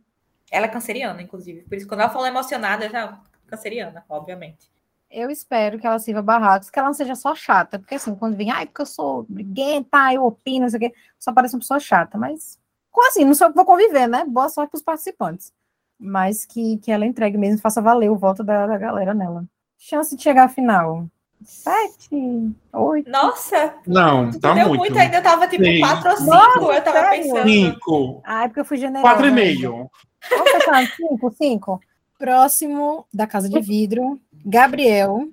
[0.51, 1.63] Ela é canceriana, inclusive.
[1.63, 4.71] Por isso, quando ela falou emocionada, já canceriana, obviamente.
[5.11, 7.79] Eu espero que ela sirva barracos, que ela não seja só chata.
[7.79, 10.95] Porque assim, quando vem, ai, porque eu sou briguenta, eu opino, não sei o quê,
[11.19, 12.17] só parece uma pessoa chata.
[12.17, 12.59] Mas,
[12.91, 14.25] com assim, não sou eu que vou conviver, né?
[14.25, 15.53] Boa sorte para os participantes.
[15.99, 19.45] Mas que, que ela entregue mesmo, faça valer o voto da, da galera nela.
[19.79, 21.09] Chance de chegar à final.
[21.43, 23.11] Sete, oito.
[23.11, 24.81] Nossa, Não, tu tá deu muito.
[24.81, 25.19] muito ainda.
[25.19, 25.81] Eu tava tipo Sim.
[25.81, 26.31] 4 ou 5.
[26.31, 27.23] Nossa, eu tava sério?
[27.23, 27.49] pensando.
[27.49, 28.23] Cinco.
[28.25, 29.03] Ah, é porque eu fui generosa.
[29.03, 29.91] Quatro e meio.
[30.31, 31.81] Vamos cinco, cinco.
[32.19, 35.29] Próximo da Casa de Vidro, Gabriel,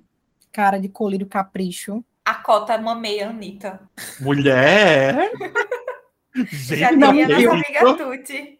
[0.50, 2.02] cara de colírio capricho.
[2.24, 3.80] A cota mamei a Anitta.
[4.20, 5.30] Mulher.
[6.34, 8.58] Já Gente, não diria meu nossa amiga Tuti.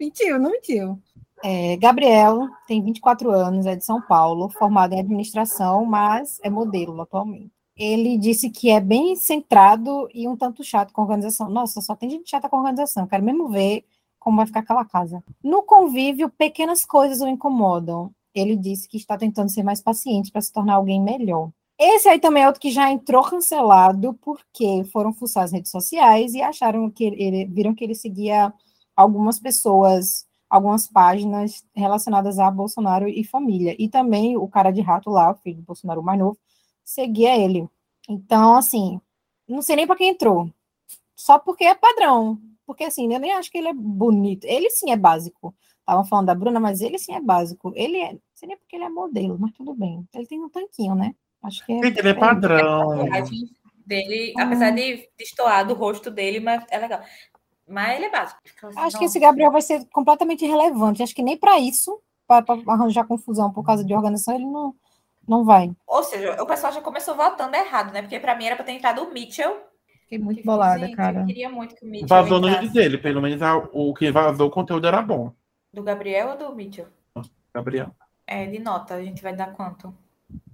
[0.00, 1.00] Mentiu, não mentiu.
[1.42, 7.00] É, Gabriel tem 24 anos, é de São Paulo, formado em administração, mas é modelo
[7.00, 7.52] atualmente.
[7.76, 11.48] Ele disse que é bem centrado e um tanto chato com organização.
[11.48, 13.06] Nossa, só tem gente chata com organização.
[13.06, 13.84] Quero mesmo ver
[14.18, 15.22] como vai ficar aquela casa.
[15.42, 18.10] No convívio, pequenas coisas o incomodam.
[18.34, 21.50] Ele disse que está tentando ser mais paciente para se tornar alguém melhor.
[21.78, 26.34] Esse aí também é outro que já entrou cancelado porque foram fuçar as redes sociais
[26.34, 28.52] e acharam que ele viram que ele seguia
[28.96, 33.76] algumas pessoas, algumas páginas relacionadas a Bolsonaro e família.
[33.78, 36.38] E também o cara de rato lá, o filho do Bolsonaro mais novo,
[36.84, 37.68] seguia ele.
[38.08, 39.00] Então, assim,
[39.46, 40.50] não sei nem para quem entrou.
[41.14, 42.38] Só porque é padrão.
[42.66, 44.44] Porque, assim, eu nem acho que ele é bonito.
[44.44, 45.54] Ele sim é básico.
[45.80, 47.72] Estavam falando da Bruna, mas ele sim é básico.
[47.74, 48.12] Ele é.
[48.12, 50.06] Não sei nem porque ele é modelo, mas tudo bem.
[50.14, 51.14] Ele tem um tanquinho, né?
[51.42, 51.82] Acho que é.
[51.82, 52.92] Gente, ele é padrão.
[52.92, 53.50] A tatuagem
[53.86, 57.00] dele, apesar de destoar do rosto dele, mas é legal.
[57.68, 58.40] Mas ele é básico.
[58.76, 61.02] Acho que esse Gabriel vai ser completamente irrelevante.
[61.02, 64.74] Acho que nem para isso, para arranjar confusão por causa de organização, ele não,
[65.26, 65.70] não vai.
[65.86, 68.00] Ou seja, o pessoal já começou votando errado, né?
[68.02, 69.56] Porque pra mim era pra ter entrado o Mitchell.
[70.02, 71.20] Fiquei muito bolada, gente, cara.
[71.20, 72.66] Eu queria muito que o Mitchell Vazou no entrasse.
[72.68, 75.32] vídeo dele, pelo menos a- o que vazou o conteúdo era bom.
[75.70, 76.86] Do Gabriel ou do Mitchell?
[77.54, 77.90] Gabriel.
[78.26, 79.92] É, de nota, a gente vai dar quanto?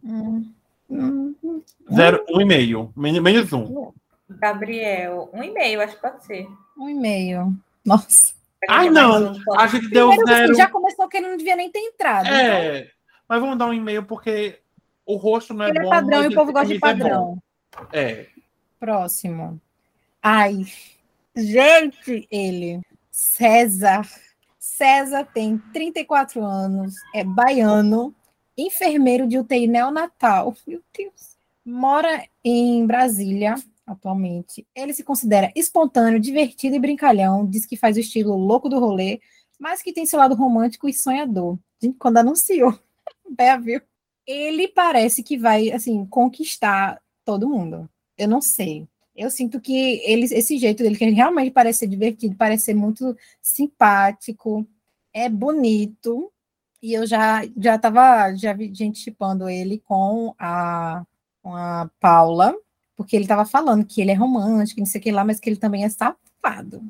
[0.02, 0.52] Hum,
[0.90, 1.62] hum, hum.
[1.92, 2.92] Zero, um e meio.
[2.96, 3.92] Men- Menos um.
[4.28, 6.46] Gabriel, um e meio, acho que pode ser.
[6.78, 7.54] Um e meio.
[7.84, 8.32] Nossa.
[8.68, 9.32] Ai, não.
[9.32, 10.44] um, A gente deu Primeiro, zero.
[10.52, 12.26] assim, já começou que ele não devia nem ter entrado.
[12.26, 12.90] então É.
[13.28, 14.60] Mas vamos dar um e-mail porque
[15.04, 15.86] o rosto não é ele bom.
[15.86, 17.38] é padrão e o povo gosta de é padrão.
[17.72, 17.86] bom.
[17.92, 18.26] É.
[18.80, 19.60] Próximo.
[20.22, 20.64] Ai,
[21.36, 22.80] gente, ele.
[23.10, 24.06] César.
[24.58, 28.14] César tem 34 anos, é baiano,
[28.56, 30.54] enfermeiro de UTI neonatal.
[30.66, 31.36] Meu Deus.
[31.64, 33.54] Mora em Brasília
[33.86, 34.66] atualmente.
[34.74, 37.46] Ele se considera espontâneo, divertido e brincalhão.
[37.46, 39.20] Diz que faz o estilo louco do rolê,
[39.58, 41.58] mas que tem seu lado romântico e sonhador.
[41.98, 42.78] Quando anunciou,
[43.30, 43.80] Bé, viu?
[44.26, 47.88] Ele parece que vai, assim, conquistar todo mundo.
[48.16, 48.88] Eu não sei.
[49.14, 52.74] Eu sinto que ele, esse jeito dele, que ele realmente parece ser divertido, parece ser
[52.74, 54.66] muito simpático,
[55.12, 56.32] é bonito.
[56.82, 61.04] E eu já já tava, já vi gente chipando ele com a,
[61.42, 62.54] com a Paula,
[62.96, 65.48] porque ele tava falando que ele é romântico, não sei o que lá, mas que
[65.48, 66.82] ele também é safado.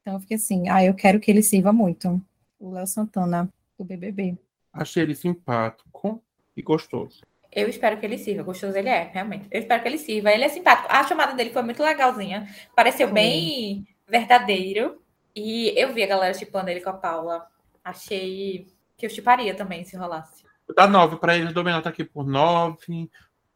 [0.00, 2.20] Então eu fiquei assim, ah, eu quero que ele sirva muito.
[2.58, 4.36] O Léo Santana, do BBB.
[4.72, 6.22] Achei ele simpático
[6.56, 7.22] e gostoso.
[7.52, 8.42] Eu espero que ele sirva.
[8.42, 9.48] Gostoso ele é, realmente.
[9.50, 10.30] Eu espero que ele sirva.
[10.30, 10.88] Ele é simpático.
[10.90, 12.46] A chamada dele foi muito legalzinha.
[12.74, 13.14] Pareceu Foi.
[13.14, 15.00] bem verdadeiro.
[15.34, 17.46] E eu vi a galera chipando ele com a Paula.
[17.82, 20.44] Achei que eu chiparia também se rolasse.
[20.74, 23.10] Dar nove pra ele, o Dominó tá aqui por nove.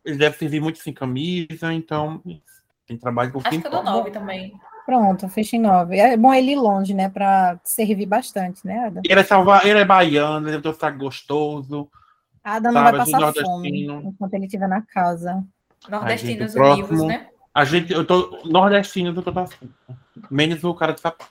[0.05, 2.23] Ele deve servir muito sem camisa, então.
[2.87, 4.53] Tem trabalho por Acho que eu dou nove também.
[4.87, 5.99] Pronto, fecha em nove.
[5.99, 7.09] É bom ele ir longe, né?
[7.09, 9.03] Para servir bastante, né, Ada?
[9.05, 9.61] Ele é, salva...
[9.65, 11.89] ele é baiano, ele é um sotaque gostoso.
[12.43, 15.45] A Ada não vai passar fome enquanto ele estiver na casa.
[15.89, 17.29] Nordestinos gente, o próximo- né?
[17.55, 19.71] A gente, eu tô nordestino, eu tô assim.
[20.31, 21.31] Menos o cara de sapato.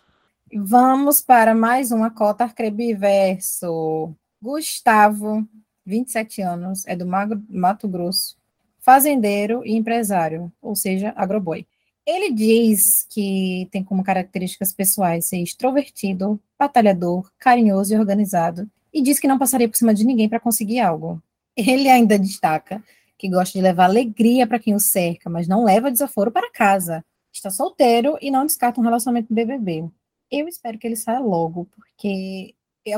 [0.53, 4.13] Vamos para mais uma cota Arcrebiverso.
[4.41, 5.47] Gustavo,
[5.85, 8.37] 27 anos, é do Mato Grosso,
[8.79, 11.65] fazendeiro e empresário, ou seja, agroboy.
[12.05, 19.19] Ele diz que tem como características pessoais ser extrovertido, batalhador, carinhoso e organizado, e diz
[19.19, 21.21] que não passaria por cima de ninguém para conseguir algo.
[21.55, 22.83] Ele ainda destaca
[23.17, 27.03] que gosta de levar alegria para quem o cerca, mas não leva desaforo para casa.
[27.31, 29.89] Está solteiro e não descarta um relacionamento no BBB.
[30.31, 32.55] Eu espero que ele saia logo, porque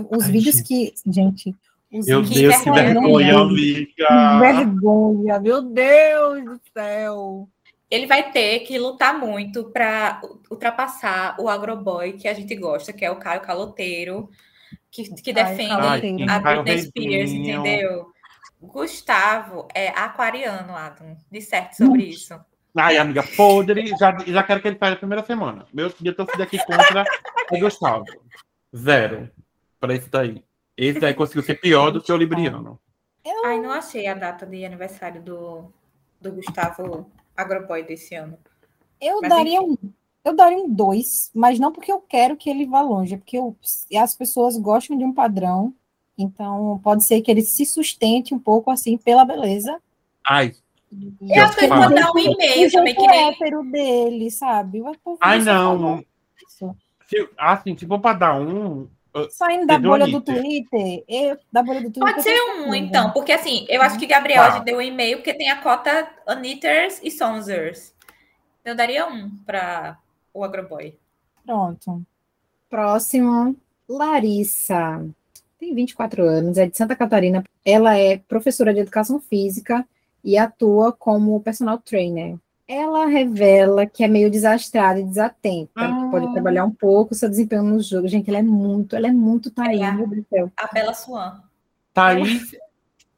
[0.09, 0.67] os Ai, vídeos gente.
[0.67, 0.93] que.
[1.05, 1.55] Gente,
[1.91, 3.33] os Meu Deus, que vergonha.
[3.95, 4.39] Que amiga.
[4.39, 7.49] vergonha, meu Deus do céu.
[7.89, 13.03] Ele vai ter que lutar muito para ultrapassar o agroboy que a gente gosta, que
[13.03, 14.29] é o Caio Caloteiro,
[14.89, 16.31] que, que Ai, defende Caloteiro.
[16.31, 18.11] a Britney Spears, entendeu?
[18.61, 21.17] Gustavo é aquariano, Adam.
[21.29, 22.39] De certo sobre isso.
[22.75, 23.87] Ai, amiga, podre.
[23.97, 25.65] Já, já quero que ele saia na primeira semana.
[25.73, 27.03] Meu, minha torcida aqui contra
[27.51, 28.05] é Gustavo.
[28.73, 29.29] Zero.
[29.79, 30.41] Pra esse daí.
[30.77, 32.79] Esse daí conseguiu ser pior do que o Libriano.
[33.23, 35.71] Eu, Ai, não achei a data de aniversário do,
[36.19, 38.37] do Gustavo Agroboy desse ano.
[38.99, 39.77] eu Mas daria um.
[40.23, 43.37] Eu daria um dois, mas não porque eu quero que ele vá longe, é porque
[43.37, 43.55] eu-
[43.99, 45.73] as pessoas gostam de um padrão,
[46.15, 49.81] então pode ser que ele se sustente um pouco assim pela beleza.
[50.23, 50.53] Ai,
[51.21, 51.81] Eu acho que ele falo.
[51.83, 53.29] pode dar um e-mail o também, que nem.
[53.29, 54.81] hétero dele, sabe?
[54.81, 56.03] O ai não.
[57.07, 58.87] Se, assim, se for pra dar um.
[59.29, 60.21] Saindo da bolha do.
[60.21, 62.13] Twitter, eu, da bolha do Twitter.
[62.13, 64.51] Pode ser um, então, porque assim, eu acho que Gabriel Tá.
[64.51, 67.93] já deu um e-mail porque tem a cota Anitters e Sonzers.
[68.63, 69.97] Eu daria um para
[70.33, 70.95] o Agroboy.
[71.45, 72.01] Pronto.
[72.69, 73.55] Próximo,
[73.87, 75.05] Larissa.
[75.59, 77.43] Tem 24 anos, é de Santa Catarina.
[77.65, 79.85] Ela é professora de educação física
[80.23, 82.37] e atua como personal trainer.
[82.67, 86.07] Ela revela que é meio desastrada e desatenta, que Ah.
[86.09, 88.07] pode trabalhar um pouco seu desempenho no jogo.
[88.07, 89.91] Gente, ela é muito, ela é muito Thaís, É.
[89.91, 90.51] meu Deus do céu.
[90.57, 91.41] A Bela Swan.
[91.93, 92.55] Thaís.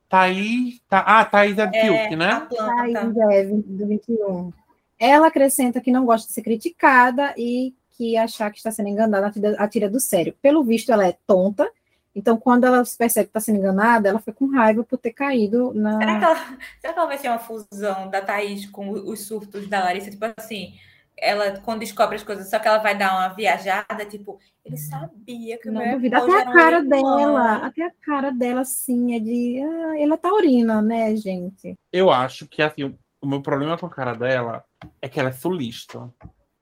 [0.09, 0.79] Thaís.
[0.89, 2.47] Tá, ah, Thaís é É, Fiuk, a né?
[2.49, 3.13] planta.
[3.13, 4.51] Thaís é do 21.
[4.99, 9.27] Ela acrescenta que não gosta de ser criticada e que achar que está sendo enganada
[9.27, 10.33] atira, atira do sério.
[10.41, 11.69] Pelo visto, ela é tonta.
[12.15, 15.73] Então, quando ela percebe que está sendo enganada, ela fica com raiva por ter caído
[15.73, 15.97] na.
[15.97, 16.35] Será que, ela,
[16.79, 20.11] será que ela vai ser uma fusão da Thaís com os surtos da Larissa?
[20.11, 20.75] Tipo assim,
[21.17, 25.57] ela quando descobre as coisas, só que ela vai dar uma viajada, tipo, ele sabia
[25.57, 26.15] que o Não meu duvido.
[26.15, 29.61] Até a cara dela, até a cara dela, sim, é de.
[29.61, 31.75] Ah, ela é taurina, né, gente?
[31.91, 34.63] Eu acho que assim, o, o meu problema com a cara dela
[35.01, 36.13] é que ela é sulista.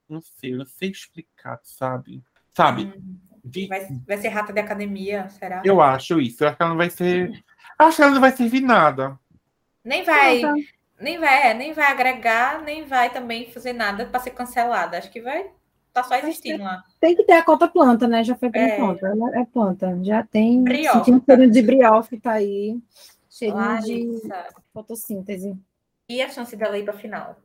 [0.08, 2.24] Não sei, eu não sei explicar, sabe?
[2.54, 2.94] Sabe?
[3.44, 5.62] De- Vai, vai ser rata de academia, será?
[5.66, 6.44] eu acho isso.
[6.44, 7.44] Eu acho que ela não vai ser.
[7.78, 9.20] Acho que ela não vai servir nada.
[9.84, 10.62] Nem vai, Tonta.
[11.00, 14.98] nem vai, é, nem vai agregar, nem vai também fazer nada para ser cancelada.
[14.98, 15.50] Acho que vai
[15.94, 16.84] tá só existindo lá.
[17.02, 18.24] Tem que ter a cota planta, né?
[18.24, 18.76] Já foi pela É.
[18.78, 19.08] planta.
[19.08, 20.00] Ela é planta.
[20.04, 20.64] Já tem.
[20.64, 20.98] Briofe.
[21.00, 22.80] Sentindo cheirinho de briofe, tá aí.
[23.30, 24.46] Cheirinho de Larissa.
[24.74, 25.58] fotossíntese.
[26.08, 27.36] E a chance dela ir para final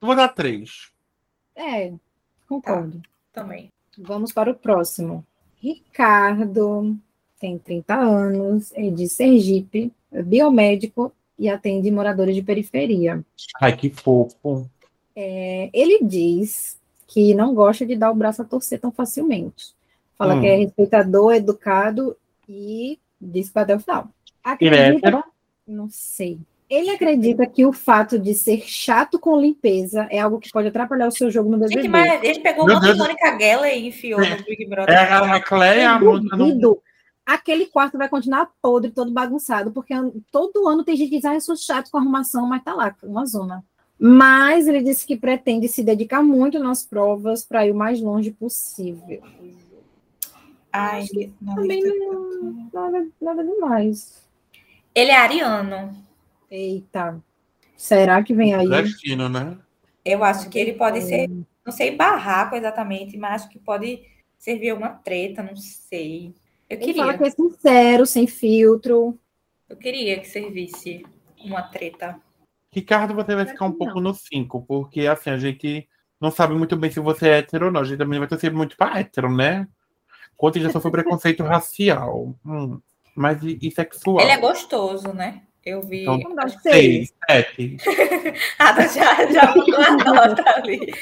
[0.00, 0.92] vou dar três.
[1.56, 1.92] É,
[2.48, 3.00] concordo.
[3.32, 3.72] também.
[3.98, 5.26] Vamos para o próximo.
[5.72, 6.96] Ricardo
[7.40, 13.24] tem 30 anos, é de Sergipe, é biomédico e atende moradores de periferia.
[13.60, 14.68] Ai, que fofo.
[15.14, 19.74] É, ele diz que não gosta de dar o braço a torcer tão facilmente.
[20.16, 20.40] Fala Hum.
[20.40, 22.16] que é respeitador, educado
[22.48, 24.08] e diz que vai até o final.
[24.42, 25.24] Acredita?
[25.66, 26.38] Não sei.
[26.68, 31.06] Ele acredita que o fato de ser chato com limpeza é algo que pode atrapalhar
[31.06, 31.82] o seu jogo no BBB.
[31.82, 32.80] Gente, mas ele pegou uma.
[32.80, 34.92] Mônica Geller e enfiou no Big Brother.
[34.92, 36.82] É a, a Cleia, a não- duvido.
[37.24, 39.92] Aquele quarto vai continuar podre, todo bagunçado, porque
[40.30, 42.94] todo ano tem gente que diz, ah, eu sou chato com arrumação, mas tá lá,
[43.02, 43.64] uma zona.
[43.98, 48.30] Mas ele disse que pretende se dedicar muito nas provas para ir o mais longe
[48.30, 49.22] possível.
[50.72, 51.06] Ai,
[51.40, 54.22] não, Também não, nada, nada demais.
[54.94, 55.96] Ele é ariano.
[56.50, 57.22] Eita,
[57.76, 58.68] será que vem aí?
[58.68, 59.58] Destino, né?
[60.04, 61.28] Eu acho que ele pode ser,
[61.64, 64.04] não sei barraco exatamente, mas acho que pode
[64.38, 66.34] servir alguma treta, não sei.
[66.70, 69.18] Eu Ele fala queria, que é sincero, sem filtro.
[69.68, 71.04] eu queria que servisse
[71.44, 72.20] uma treta.
[72.72, 74.12] Ricardo, você vai ficar um que pouco não.
[74.12, 75.88] no 5, porque assim, a gente
[76.20, 77.80] não sabe muito bem se você é hétero ou não.
[77.80, 79.66] A gente também vai torcer muito para hétero, né?
[80.36, 82.78] Quanto já sofreu preconceito racial hum,
[83.14, 84.20] mas e, e sexual.
[84.20, 85.42] Ele é gostoso, né?
[85.66, 86.02] Eu vi.
[86.02, 87.46] Então, Vamos dar Seis, seis.
[87.52, 87.76] sete.
[88.58, 89.90] Ah, já, já mandou a
[90.28, 90.92] nota ali.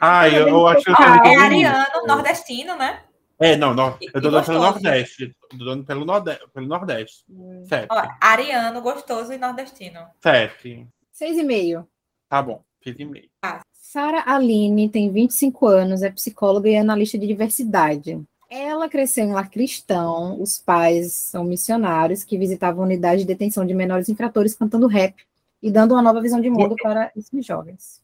[0.00, 3.02] Ai, eu, eu acho que eu Ah, É ariano, nordestino, né?
[3.38, 3.96] É, não, não.
[4.00, 4.58] E- Eu tô dando pelo.
[4.62, 5.36] Nordeste.
[5.50, 6.44] Tô dando pelo Nordeste.
[6.52, 7.24] Pelo Nordeste.
[7.68, 7.88] Sete.
[7.90, 10.00] Ó, ariano, gostoso e nordestino.
[10.22, 10.86] Sete.
[11.12, 11.86] Seis e meio.
[12.28, 13.28] Tá bom, fiz e meio.
[13.72, 18.22] Sara Aline tem 25 anos, é psicóloga e analista de diversidade.
[18.50, 23.64] Ela cresceu em lar cristão, os pais são missionários que visitavam a unidade de detenção
[23.64, 25.14] de menores infratores cantando rap
[25.62, 28.02] e dando uma nova visão de mundo para esses jovens.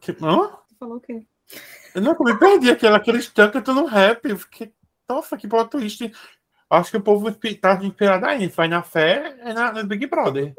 [0.00, 0.48] Que- Hã?
[0.66, 1.22] Você falou o quê?
[1.94, 4.24] Eu não, eu me perdi aquela cristã cantando rap.
[4.24, 4.72] Eu fiquei,
[5.08, 6.10] nossa, que plot twist.
[6.70, 8.48] Acho que o povo inspi- tá inspirado aí.
[8.48, 10.54] Vai na fé é na, no Big Brother.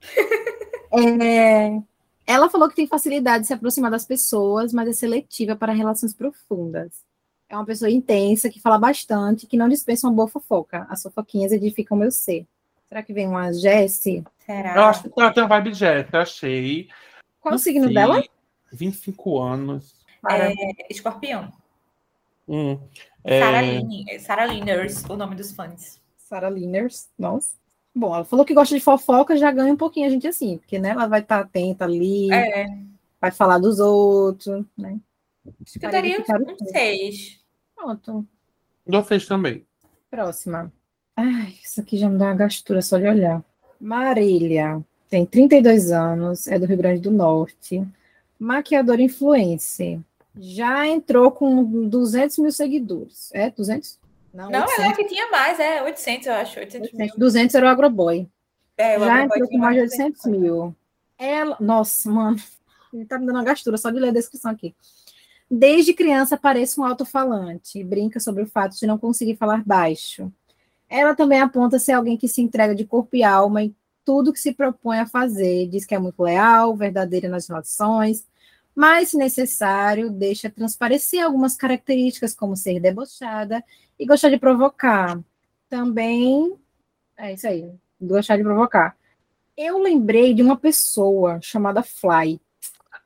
[0.90, 1.78] É,
[2.26, 6.14] Ela falou que tem facilidade de se aproximar das pessoas, mas é seletiva para relações
[6.14, 6.90] profundas.
[7.48, 10.86] É uma pessoa intensa, que fala bastante, que não dispensa uma boa fofoca.
[10.90, 12.46] As fofoquinhas edificam meu ser.
[12.88, 14.22] Será que vem uma Jessie?
[14.44, 14.74] Será?
[14.76, 16.88] Eu acho que ela tem uma vibe Jéssica, achei.
[17.40, 18.22] Qual Não o signo sei, dela?
[18.72, 19.94] 25 anos.
[20.20, 20.50] Para.
[20.52, 20.56] É,
[20.90, 21.52] escorpião.
[22.46, 22.78] Hum,
[23.24, 26.00] é, Sarah Lin- Sarah Liners, o nome dos fãs.
[26.16, 27.08] Sarah Liners.
[27.18, 27.56] Nossa.
[27.94, 30.78] Bom, ela falou que gosta de fofoca, já ganha um pouquinho a gente assim, porque
[30.78, 32.66] né, ela vai estar atenta ali, É,
[33.20, 34.98] vai falar dos outros, né?
[35.66, 37.37] acho que eu daria um 6.
[37.78, 38.26] Pronto.
[38.84, 39.64] Vocês também.
[40.10, 40.72] Próxima.
[41.16, 43.42] Ai, isso aqui já me dá uma gastura só de olhar.
[43.80, 47.86] Marília, tem 32 anos, é do Rio Grande do Norte,
[48.38, 50.00] maquiadora influencer.
[50.36, 53.30] Já entrou com 200 mil seguidores.
[53.32, 53.98] É 200?
[54.34, 56.60] Não, ela é que tinha mais, é 800, eu acho.
[56.60, 57.08] 800 mil.
[57.16, 58.28] 200 era o Agroboy.
[58.76, 60.76] É, o Já Agroboy entrou com mais de 200 800 mil.
[61.16, 62.36] Ela, nossa, mano,
[63.08, 64.74] tá me dando uma gastura só de ler a descrição aqui.
[65.50, 70.30] Desde criança parece um alto-falante e brinca sobre o fato de não conseguir falar baixo.
[70.88, 74.40] Ela também aponta ser alguém que se entrega de corpo e alma em tudo que
[74.40, 75.68] se propõe a fazer.
[75.68, 78.26] Diz que é muito leal, verdadeira nas relações,
[78.74, 83.62] mas, se necessário, deixa transparecer algumas características, como ser debochada
[83.98, 85.18] e gostar de provocar.
[85.68, 86.56] Também,
[87.16, 87.68] é isso aí,
[88.00, 88.96] gostar de provocar.
[89.56, 92.40] Eu lembrei de uma pessoa chamada Fly.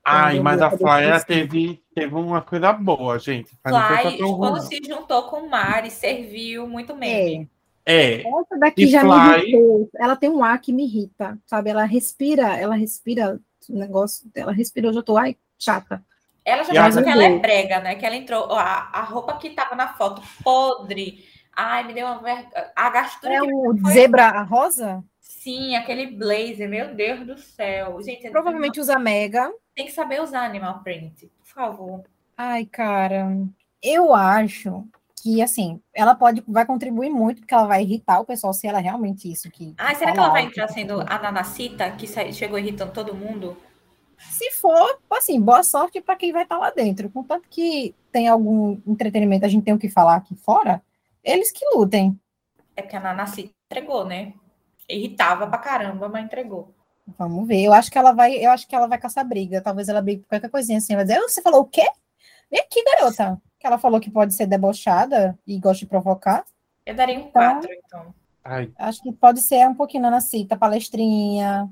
[0.04, 1.26] Ai, mas eu a Flávia assim.
[1.26, 3.50] teve, teve uma coisa boa, gente.
[3.62, 7.48] Foi Fly, tão quando se juntou com Mari, serviu muito meme.
[7.86, 9.42] É, É, essa daqui E já me Fly?
[9.42, 9.90] irritou.
[9.96, 11.70] Ela tem um ar que me irrita, sabe?
[11.70, 16.04] Ela respira, ela respira o negócio, ela respirou, eu já tô, ai, chata.
[16.44, 17.94] Ela já a- falou que ela é brega, né?
[17.94, 18.46] Que ela entrou.
[18.50, 21.24] ó, A, a roupa que tava na foto, podre.
[21.54, 22.50] Ai, me deu uma vergonha.
[22.74, 25.04] A gastura É o zebra rosa?
[25.42, 28.00] Sim, aquele blazer, meu Deus do céu.
[28.00, 29.52] Gente, Provavelmente usa mega.
[29.74, 32.04] tem que saber usar animal print, por favor.
[32.36, 33.36] Ai, cara,
[33.82, 34.86] eu acho
[35.20, 38.78] que assim, ela pode, vai contribuir muito, porque ela vai irritar o pessoal se ela
[38.78, 39.74] é realmente isso que.
[39.78, 43.56] Ai, será que ela vai entrar que sendo a Nanacita, que chegou irritando todo mundo?
[44.16, 47.10] Se for, assim, boa sorte para quem vai estar lá dentro.
[47.10, 50.80] Contanto que tem algum entretenimento, a gente tem o que falar aqui fora,
[51.24, 52.16] eles que lutem.
[52.76, 54.34] É porque a Nanacita entregou, né?
[54.88, 56.74] Irritava pra caramba, mas entregou.
[57.18, 57.62] Vamos ver.
[57.62, 59.60] Eu acho que ela vai, eu acho que ela vai caçar briga.
[59.60, 60.94] Talvez ela brigue por qualquer coisinha assim.
[60.94, 61.88] Vai dizer, "Ah, você falou o quê?
[62.50, 63.40] Vem aqui, garota.
[63.58, 66.44] Que ela falou que pode ser debochada e gosta de provocar.
[66.84, 68.14] Eu daria um 4, então.
[68.44, 71.68] ai, Acho que pode ser um pouquinho na cita, palestrinha,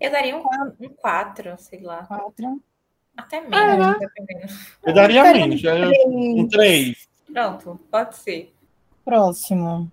[0.00, 0.42] Eu daria um
[1.00, 2.04] 4, sei lá.
[2.06, 2.60] quatro.
[3.16, 3.96] Até menos, Ah.
[3.98, 4.52] dependendo.
[4.84, 5.60] eu daria menos.
[6.06, 7.08] Um três.
[7.32, 8.54] Pronto, pode ser.
[9.04, 9.90] Próximo.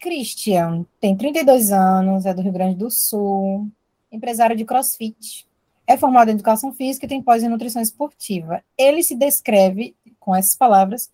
[0.00, 3.70] Christian, tem 32 anos, é do Rio Grande do Sul,
[4.10, 5.46] empresário de crossfit.
[5.86, 8.64] É formado em educação física e tem pós em nutrição esportiva.
[8.78, 11.10] Ele se descreve, com essas palavras,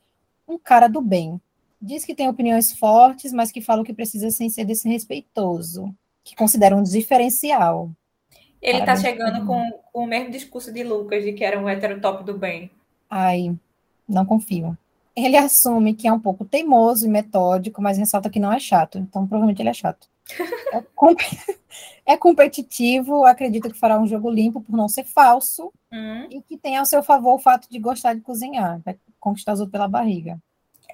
[0.46, 1.40] um cara do bem.
[1.82, 6.36] Diz que tem opiniões fortes, mas que fala o que precisa sem ser desrespeitoso, que
[6.36, 7.90] considera um diferencial.
[8.62, 11.68] Ele tá Parabéns, chegando com, com o mesmo discurso de Lucas, de que era um
[11.68, 12.70] hétero top do bem.
[13.10, 13.54] Ai,
[14.08, 14.76] não confio.
[15.16, 18.98] Ele assume que é um pouco teimoso e metódico, mas ressalta que não é chato.
[18.98, 20.08] Então, provavelmente ele é chato.
[20.72, 20.82] É,
[22.04, 26.26] é competitivo, acredita que fará um jogo limpo por não ser falso Hum.
[26.30, 28.80] e que tem ao seu favor o fato de gostar de cozinhar.
[28.84, 30.38] Vai conquistar os outros pela barriga.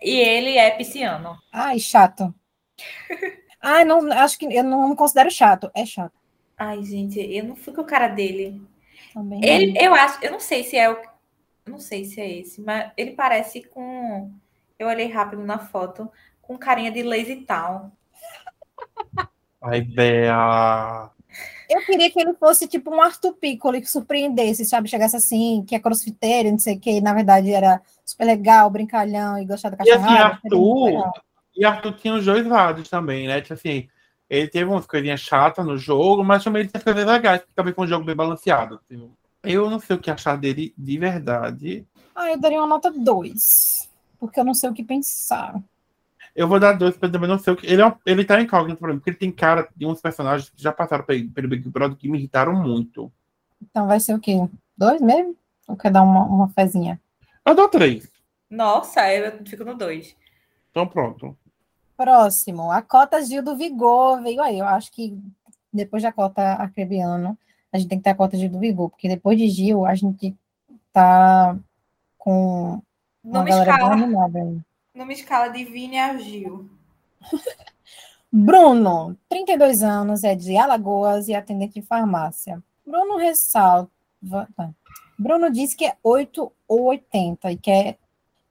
[0.00, 1.37] E ele é pisciano.
[1.52, 2.32] Ai, chato.
[3.61, 5.70] Ai, não, acho que eu não me considero chato.
[5.74, 6.12] É chato
[6.56, 8.61] Ai, gente, eu não fui com a cara dele.
[9.12, 9.44] também.
[9.44, 11.12] Ele, eu acho, eu não sei se é o.
[11.64, 14.33] Eu não sei se é esse, mas ele parece com.
[14.79, 17.92] Eu olhei rápido na foto, com carinha de lazy town.
[19.62, 21.11] Ai, Bea.
[21.70, 24.88] Eu queria que ele fosse tipo um Arthur Piccolo que surpreendesse, sabe?
[24.88, 28.68] Chegasse assim, que é crossfiteiro, não sei o que, e na verdade era super legal,
[28.68, 30.40] brincalhão e gostava da E assim, cachorrada.
[30.42, 31.22] seria muito Arthur,
[31.57, 33.40] e Arthur tinha os dois lados também, né?
[33.40, 33.88] Tipo assim,
[34.29, 37.72] ele teve umas coisinhas chatas no jogo, mas também ele tinha coisas legais, porque também
[37.72, 38.81] foi um jogo bem balanceado.
[38.83, 39.11] assim.
[39.42, 41.87] Eu não sei o que achar dele de verdade.
[42.14, 45.61] Ah, eu daria uma nota 2, porque eu não sei o que pensar.
[46.35, 47.66] Eu vou dar dois, porque eu também não sei o que.
[47.66, 50.48] Ele, é um- ele tá incógnito pra mim, porque ele tem cara de uns personagens
[50.48, 53.12] que já passaram pelo Big Brother que me irritaram muito.
[53.61, 54.37] Então vai ser o quê?
[54.76, 55.37] Dois mesmo?
[55.68, 56.98] Ou quer dar uma, uma fezinha?
[57.44, 58.09] Eu dou três.
[58.48, 60.16] Nossa, eu fico no 2.
[60.70, 61.37] Então pronto.
[61.96, 64.59] Próximo, a cota Gil do Vigor veio aí.
[64.59, 65.18] Eu acho que
[65.72, 67.38] depois da cota Arcrebiano,
[67.72, 69.94] a gente tem que ter a cota Gil do Vigor, porque depois de Gil, a
[69.94, 70.37] gente
[70.92, 71.56] tá
[72.18, 72.82] com
[73.24, 74.61] uma Numa galera escala, animada aí.
[74.94, 76.68] numa escala de Vini a Gil.
[78.30, 82.62] Bruno, 32 anos, é de Alagoas e atendente de farmácia.
[82.86, 83.90] Bruno ressalva.
[85.18, 87.99] Bruno disse que é 8 ou 80 e quer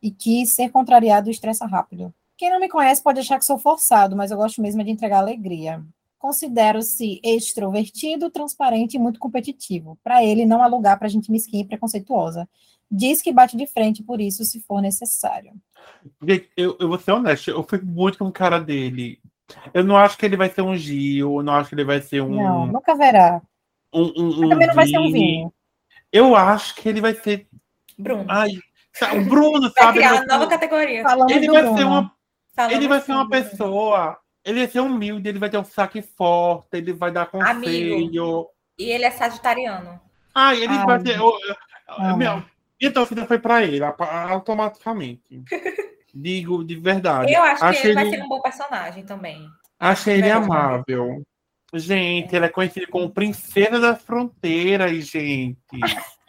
[0.01, 2.13] e que ser contrariado estressa rápido.
[2.37, 5.19] Quem não me conhece pode achar que sou forçado, mas eu gosto mesmo de entregar
[5.19, 5.83] alegria.
[6.21, 9.97] Considero-se extrovertido, transparente e muito competitivo.
[10.03, 12.47] Para ele, não há lugar para gente mesquinha e preconceituosa.
[12.91, 15.51] Diz que bate de frente por isso, se for necessário.
[16.55, 19.19] Eu, eu vou ser honesto, eu fui muito com a cara dele.
[19.73, 21.99] Eu não acho que ele vai ser um Gil, eu não acho que ele vai
[21.99, 22.35] ser um.
[22.35, 23.41] Não, nunca verá.
[23.91, 25.51] Um, um, Mas também não vai ser um vinho.
[26.11, 27.47] Eu acho que ele vai ser.
[27.97, 28.25] Bruno.
[28.29, 28.51] Ai,
[29.17, 29.97] o Bruno, vai sabe?
[29.97, 31.01] criar Ele uma vai nova ser, categoria.
[31.01, 31.77] Falamos ele do vai Bruno.
[31.79, 32.13] ser uma,
[32.55, 34.20] Falamos ele vai ser uma pessoa.
[34.43, 38.47] Ele vai ser humilde, ele vai ter um saque forte, ele vai dar conselho.
[38.77, 39.99] E ele é sagitariano.
[40.33, 40.85] Ai, ele Ai.
[40.85, 41.17] vai ter.
[41.17, 41.55] eu- eu-
[41.87, 42.17] Amo.
[42.17, 42.43] Meu,
[42.79, 45.43] minha torcida foi pra ele, automaticamente.
[46.13, 47.33] Digo de verdade.
[47.33, 49.47] Eu acho que Achei ele vai ser um bom personagem também.
[49.79, 51.21] Achei ele amável.
[51.73, 55.57] Gente, ele é conhecido como Princesa das Fronteiras, gente.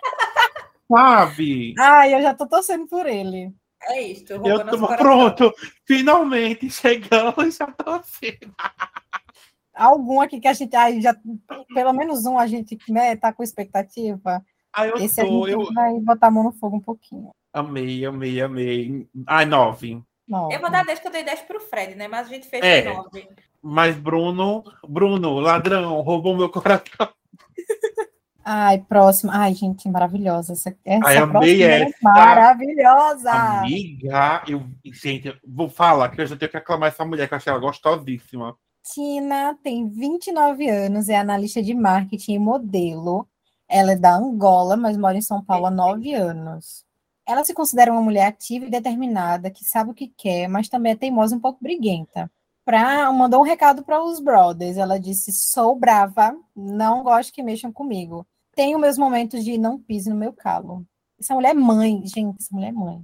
[0.90, 1.74] Sabe?
[1.78, 3.52] Ai, eu já tô torcendo por ele.
[3.88, 4.32] É isso.
[4.32, 5.52] Eu tô pronto.
[5.86, 8.38] Finalmente chegamos já tô assim.
[9.74, 10.74] Algum aqui que a gente.
[10.76, 11.16] Ai, já,
[11.74, 14.44] pelo menos um a gente né, tá com expectativa.
[14.72, 15.46] Ai, eu Esse a tô.
[15.46, 17.30] gente Eu vai botar a mão no fogo um pouquinho.
[17.52, 19.06] amei, amei, amei.
[19.26, 20.02] Ai, nove.
[20.28, 20.50] Não.
[20.52, 22.06] Eu vou dar 10 que eu dei 10 pro Fred, né?
[22.08, 22.84] Mas a gente fez É.
[22.94, 23.28] 9.
[23.60, 27.08] Mas Bruno, Bruno, ladrão, roubou meu coração.
[28.44, 29.32] Ai, próxima.
[29.34, 30.52] Ai, gente, maravilhosa.
[30.52, 31.94] Essa, essa Ai, amei é essa.
[32.02, 33.30] maravilhosa.
[33.30, 37.36] Amiga, eu, gente, vou falar que eu já tenho que aclamar essa mulher, que eu
[37.36, 38.56] achei ela gostosíssima.
[38.82, 43.28] Tina tem 29 anos, é analista de marketing e modelo.
[43.68, 46.84] Ela é da Angola, mas mora em São Paulo há 9 anos.
[47.26, 50.92] Ela se considera uma mulher ativa e determinada, que sabe o que quer, mas também
[50.92, 52.30] é teimosa e um pouco briguenta.
[52.64, 54.76] Pra, mandou um recado para os brothers.
[54.76, 58.26] Ela disse: Sou brava, não gosto que mexam comigo.
[58.54, 60.86] Tenho meus momentos de não pise no meu calo.
[61.18, 63.02] Essa mulher é mãe, gente, essa mulher é mãe.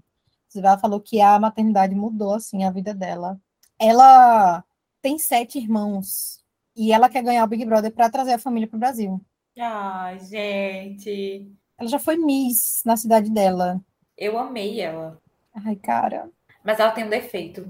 [0.54, 3.38] Ela falou que a maternidade mudou assim a vida dela.
[3.78, 4.64] Ela
[5.00, 6.42] tem sete irmãos
[6.76, 9.20] e ela quer ganhar o Big Brother para trazer a família para o Brasil.
[9.58, 11.50] Ai, gente.
[11.78, 13.80] Ela já foi Miss na cidade dela.
[14.16, 15.20] Eu amei ela.
[15.64, 16.30] Ai, cara.
[16.64, 17.64] Mas ela tem um defeito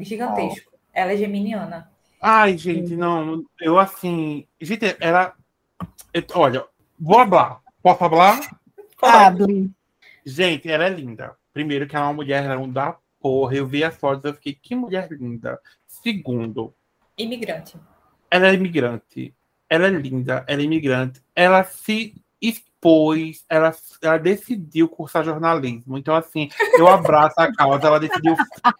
[0.00, 0.72] gigantesco.
[0.92, 1.90] Ela é geminiana.
[2.20, 4.46] Ai, gente, não, eu assim.
[4.60, 5.34] Gente, ela.
[6.14, 6.64] eu- olha,
[7.02, 7.60] vou falar.
[7.82, 8.40] Posso falar?
[9.02, 9.70] Hable.
[10.24, 11.36] Gente, ela é linda.
[11.52, 13.56] Primeiro, que ela é uma mulher da porra.
[13.56, 15.58] Eu vi as fotos, eu fiquei, que mulher linda.
[15.86, 16.72] Segundo,
[17.18, 17.76] Imigrante.
[18.30, 19.34] ela é imigrante.
[19.68, 21.20] Ela é linda, ela é imigrante.
[21.34, 25.96] Ela se expôs, ela, ela decidiu cursar jornalismo.
[25.98, 27.86] Então, assim, eu abraço a causa.
[27.86, 28.34] Ela decidiu,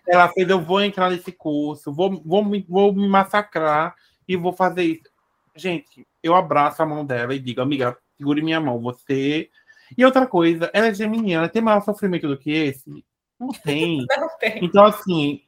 [0.07, 3.95] ela fez, eu vou entrar nesse curso, vou, vou, me, vou me massacrar
[4.29, 5.13] e vou fazer isso.
[5.55, 9.51] Gente, eu abraço a mão dela e digo, amiga, segure minha mão, você.
[9.99, 13.05] E outra coisa, ela é geminiana, tem maior sofrimento do que esse?
[13.39, 14.07] Não tem.
[14.17, 14.65] Não tem.
[14.65, 15.43] Então, assim,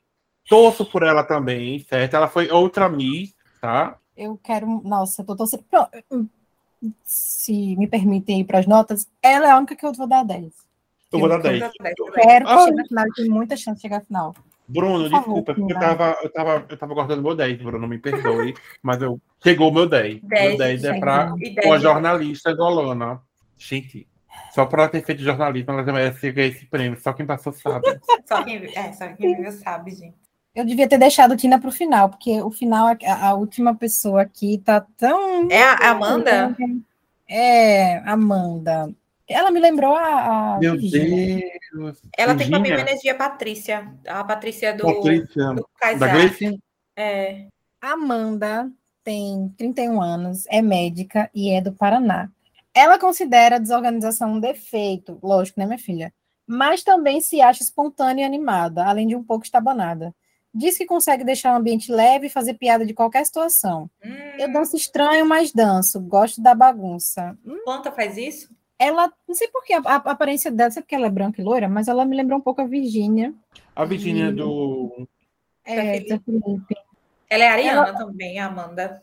[0.48, 2.14] torço por ela também, certo?
[2.14, 3.96] Ela foi outra Miss, tá?
[4.16, 4.66] Eu quero.
[4.84, 5.64] Nossa, eu tô torcendo.
[7.04, 10.24] Se me permitem ir para as notas, ela é a única que eu vou dar
[10.24, 10.52] 10.
[11.10, 11.60] Eu vou dar Eu 10.
[11.60, 11.94] dou 10 também.
[12.12, 12.64] Quero que Ai.
[12.64, 14.34] chegue na final, tem muita chance de chegar à final.
[14.66, 17.98] Bruno, favor, desculpa, porque eu tava, eu, tava, eu tava guardando meu 10, Bruno, me
[17.98, 20.22] perdoe, mas eu, chegou o meu 10.
[20.22, 23.20] meu 10, 10 é 10 uma de- jornalista angolana.
[23.58, 24.08] Gente,
[24.52, 27.86] só por ela ter feito jornalismo, ela merece ganhar esse prêmio, só quem passou sabe.
[28.26, 30.14] Só quem, é, só quem viu sabe, gente.
[30.54, 34.22] Eu devia ter deixado Tina para o final, porque o final, a, a última pessoa
[34.22, 35.50] aqui tá tão.
[35.50, 36.56] É a Amanda?
[37.28, 38.90] É, Amanda.
[39.28, 40.54] Ela me lembrou a.
[40.54, 41.50] a Meu Virgínia.
[41.72, 42.02] Deus.
[42.16, 43.94] Ela tem com a mesma Virgínia, energia Patrícia.
[44.06, 45.68] A Patrícia do, Patrícia, do
[45.98, 46.06] da.
[46.08, 46.58] Grace?
[46.96, 47.46] É.
[47.80, 48.70] Amanda
[49.02, 52.30] tem 31 anos, é médica e é do Paraná.
[52.74, 56.12] Ela considera a desorganização um defeito, lógico, né, minha filha?
[56.46, 60.14] Mas também se acha espontânea e animada, além de um pouco estabanada.
[60.52, 63.90] Diz que consegue deixar o ambiente leve e fazer piada de qualquer situação.
[64.04, 66.00] Hum, Eu danço estranho, mas danço.
[66.00, 67.36] Gosto da bagunça.
[67.64, 68.48] Planta faz isso?
[68.78, 71.44] Ela, não sei por que a, a aparência dela, sei porque ela é branca e
[71.44, 73.32] loira, mas ela me lembrou um pouco a Virgínia.
[73.74, 74.34] A Virgínia Hum.
[74.34, 75.08] do.
[75.64, 76.00] É.
[76.00, 76.76] Zé Felipe.
[77.30, 79.02] Ela é ariana também, a Amanda.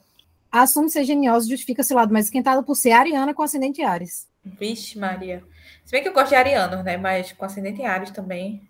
[0.51, 4.27] Assume ser geniosa, justifica seu lado mais esquentado por ser ariana com ascendente Ares.
[4.43, 5.43] Vixe, Maria.
[5.85, 6.97] Se bem que eu gosto de arianos, né?
[6.97, 8.61] Mas com ascendente em Ares também.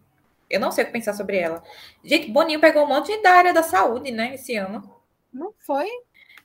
[0.49, 1.63] Eu não sei o que pensar sobre ela.
[2.03, 4.35] Gente, Boninho pegou um monte da área da saúde, né?
[4.35, 4.83] Esse ano.
[5.33, 5.87] Não foi?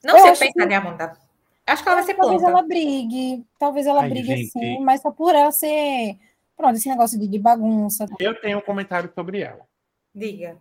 [0.03, 1.19] Não Eu sei o que pensar de Amanda.
[1.67, 2.57] Acho que ela vai ser talvez planta.
[2.59, 4.49] ela brigue, talvez ela Ai, brigue gente.
[4.57, 6.17] assim, mas só por ela ser.
[6.57, 8.07] Pronto, esse negócio de, de bagunça.
[8.21, 9.67] Eu tenho um comentário sobre ela.
[10.15, 10.57] Diga.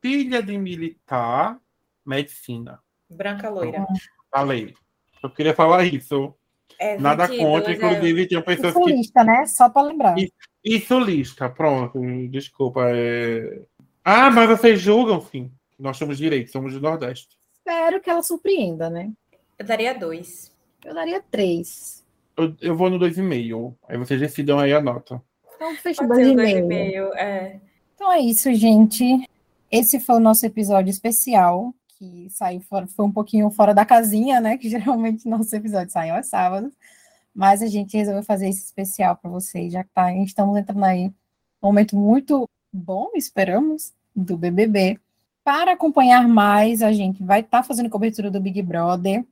[0.00, 1.58] Filha de militar,
[2.06, 2.78] medicina.
[3.10, 3.86] Branca loira.
[4.30, 4.74] Falei.
[5.22, 6.34] Eu queria falar isso.
[6.78, 7.74] É, Nada 22, contra, é.
[7.74, 9.46] inclusive, tinha pessoas Isso que lista, né?
[9.46, 10.16] Só para lembrar.
[10.18, 10.32] E-
[10.64, 11.98] Isso, lista, pronto.
[12.28, 12.82] Desculpa.
[12.90, 13.62] é-
[14.04, 15.50] Ah, mas vocês julgam, sim.
[15.78, 17.36] Nós temos direito, somos do Nordeste.
[17.56, 19.10] Espero que ela surpreenda, né?
[19.58, 20.52] Eu daria dois.
[20.84, 22.04] Eu daria três.
[22.36, 23.74] Eu, eu vou no 2,5.
[23.88, 25.20] Aí vocês decidam aí a nota.
[25.56, 26.66] Então, fecha Pode dois e dois e meio.
[26.66, 27.14] meio.
[27.14, 27.60] É.
[27.94, 29.28] Então é isso, gente.
[29.70, 34.40] Esse foi o nosso episódio especial, que saiu fora, foi um pouquinho fora da casinha,
[34.40, 34.56] né?
[34.56, 36.72] Que geralmente nossos episódios saem aos sábados.
[37.34, 41.06] Mas a gente resolveu fazer esse especial para vocês, já que tá, estamos entrando aí
[41.06, 44.98] um momento muito bom, esperamos, do BBB.
[45.42, 49.24] Para acompanhar mais, a gente vai estar tá fazendo cobertura do Big Brother.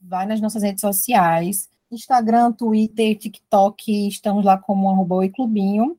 [0.00, 1.68] Vai nas nossas redes sociais.
[1.90, 5.98] Instagram, Twitter, TikTok, estamos lá como arroba Clubinho.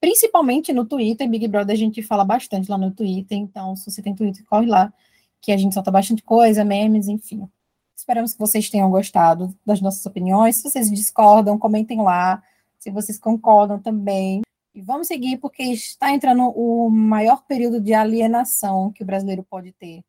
[0.00, 4.02] Principalmente no Twitter, Big Brother a gente fala bastante lá no Twitter, então se você
[4.02, 4.92] tem Twitter, corre lá,
[5.40, 7.48] que a gente solta bastante coisa, memes, enfim.
[7.94, 10.56] Esperamos que vocês tenham gostado das nossas opiniões.
[10.56, 12.42] Se vocês discordam, comentem lá.
[12.78, 14.40] Se vocês concordam também.
[14.74, 19.72] E vamos seguir, porque está entrando o maior período de alienação que o brasileiro pode
[19.72, 20.02] ter,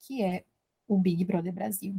[0.00, 0.42] que é
[0.88, 1.94] o Big Brother Brasil.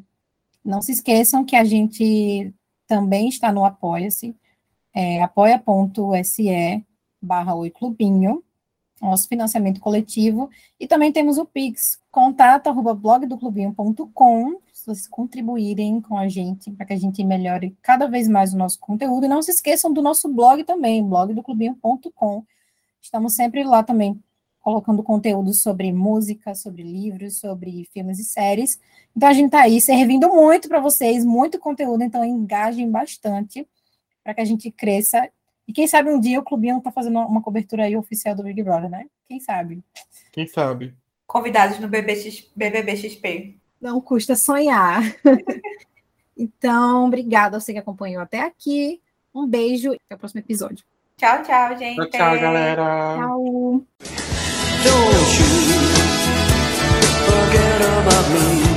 [0.65, 2.51] Não se esqueçam que a gente
[2.87, 4.35] também está no Apoia-se,
[4.91, 6.83] é, apoia.se
[7.21, 8.43] barra Oi Clubinho,
[8.99, 10.49] nosso financiamento coletivo,
[10.79, 16.87] e também temos o Pix, contato arroba blogdoclubinho.com, se vocês contribuírem com a gente, para
[16.87, 20.01] que a gente melhore cada vez mais o nosso conteúdo, e não se esqueçam do
[20.01, 22.43] nosso blog também, blogdoclubinho.com,
[22.99, 24.19] estamos sempre lá também
[24.65, 28.79] colocando conteúdo sobre música, sobre livros, sobre filmes e séries.
[29.15, 33.67] Então a gente está aí servindo muito para vocês, muito conteúdo, então engajem bastante
[34.23, 35.29] para que a gente cresça.
[35.67, 38.63] E quem sabe um dia o Clubinho está fazendo uma cobertura aí oficial do Big
[38.63, 39.05] Brother, né?
[39.27, 39.83] Quem sabe?
[40.31, 40.95] Quem sabe?
[41.27, 43.59] Convidados no BBX, BBBXP.
[43.79, 45.03] Não custa sonhar.
[46.35, 48.99] então, obrigada a você que acompanhou até aqui.
[49.31, 50.83] Um beijo e até o próximo episódio.
[51.17, 51.97] Tchau, tchau, gente.
[51.97, 53.15] Tchau, tchau galera.
[53.15, 54.24] Tchau.
[54.85, 55.51] Don't you
[57.25, 58.74] forget about me.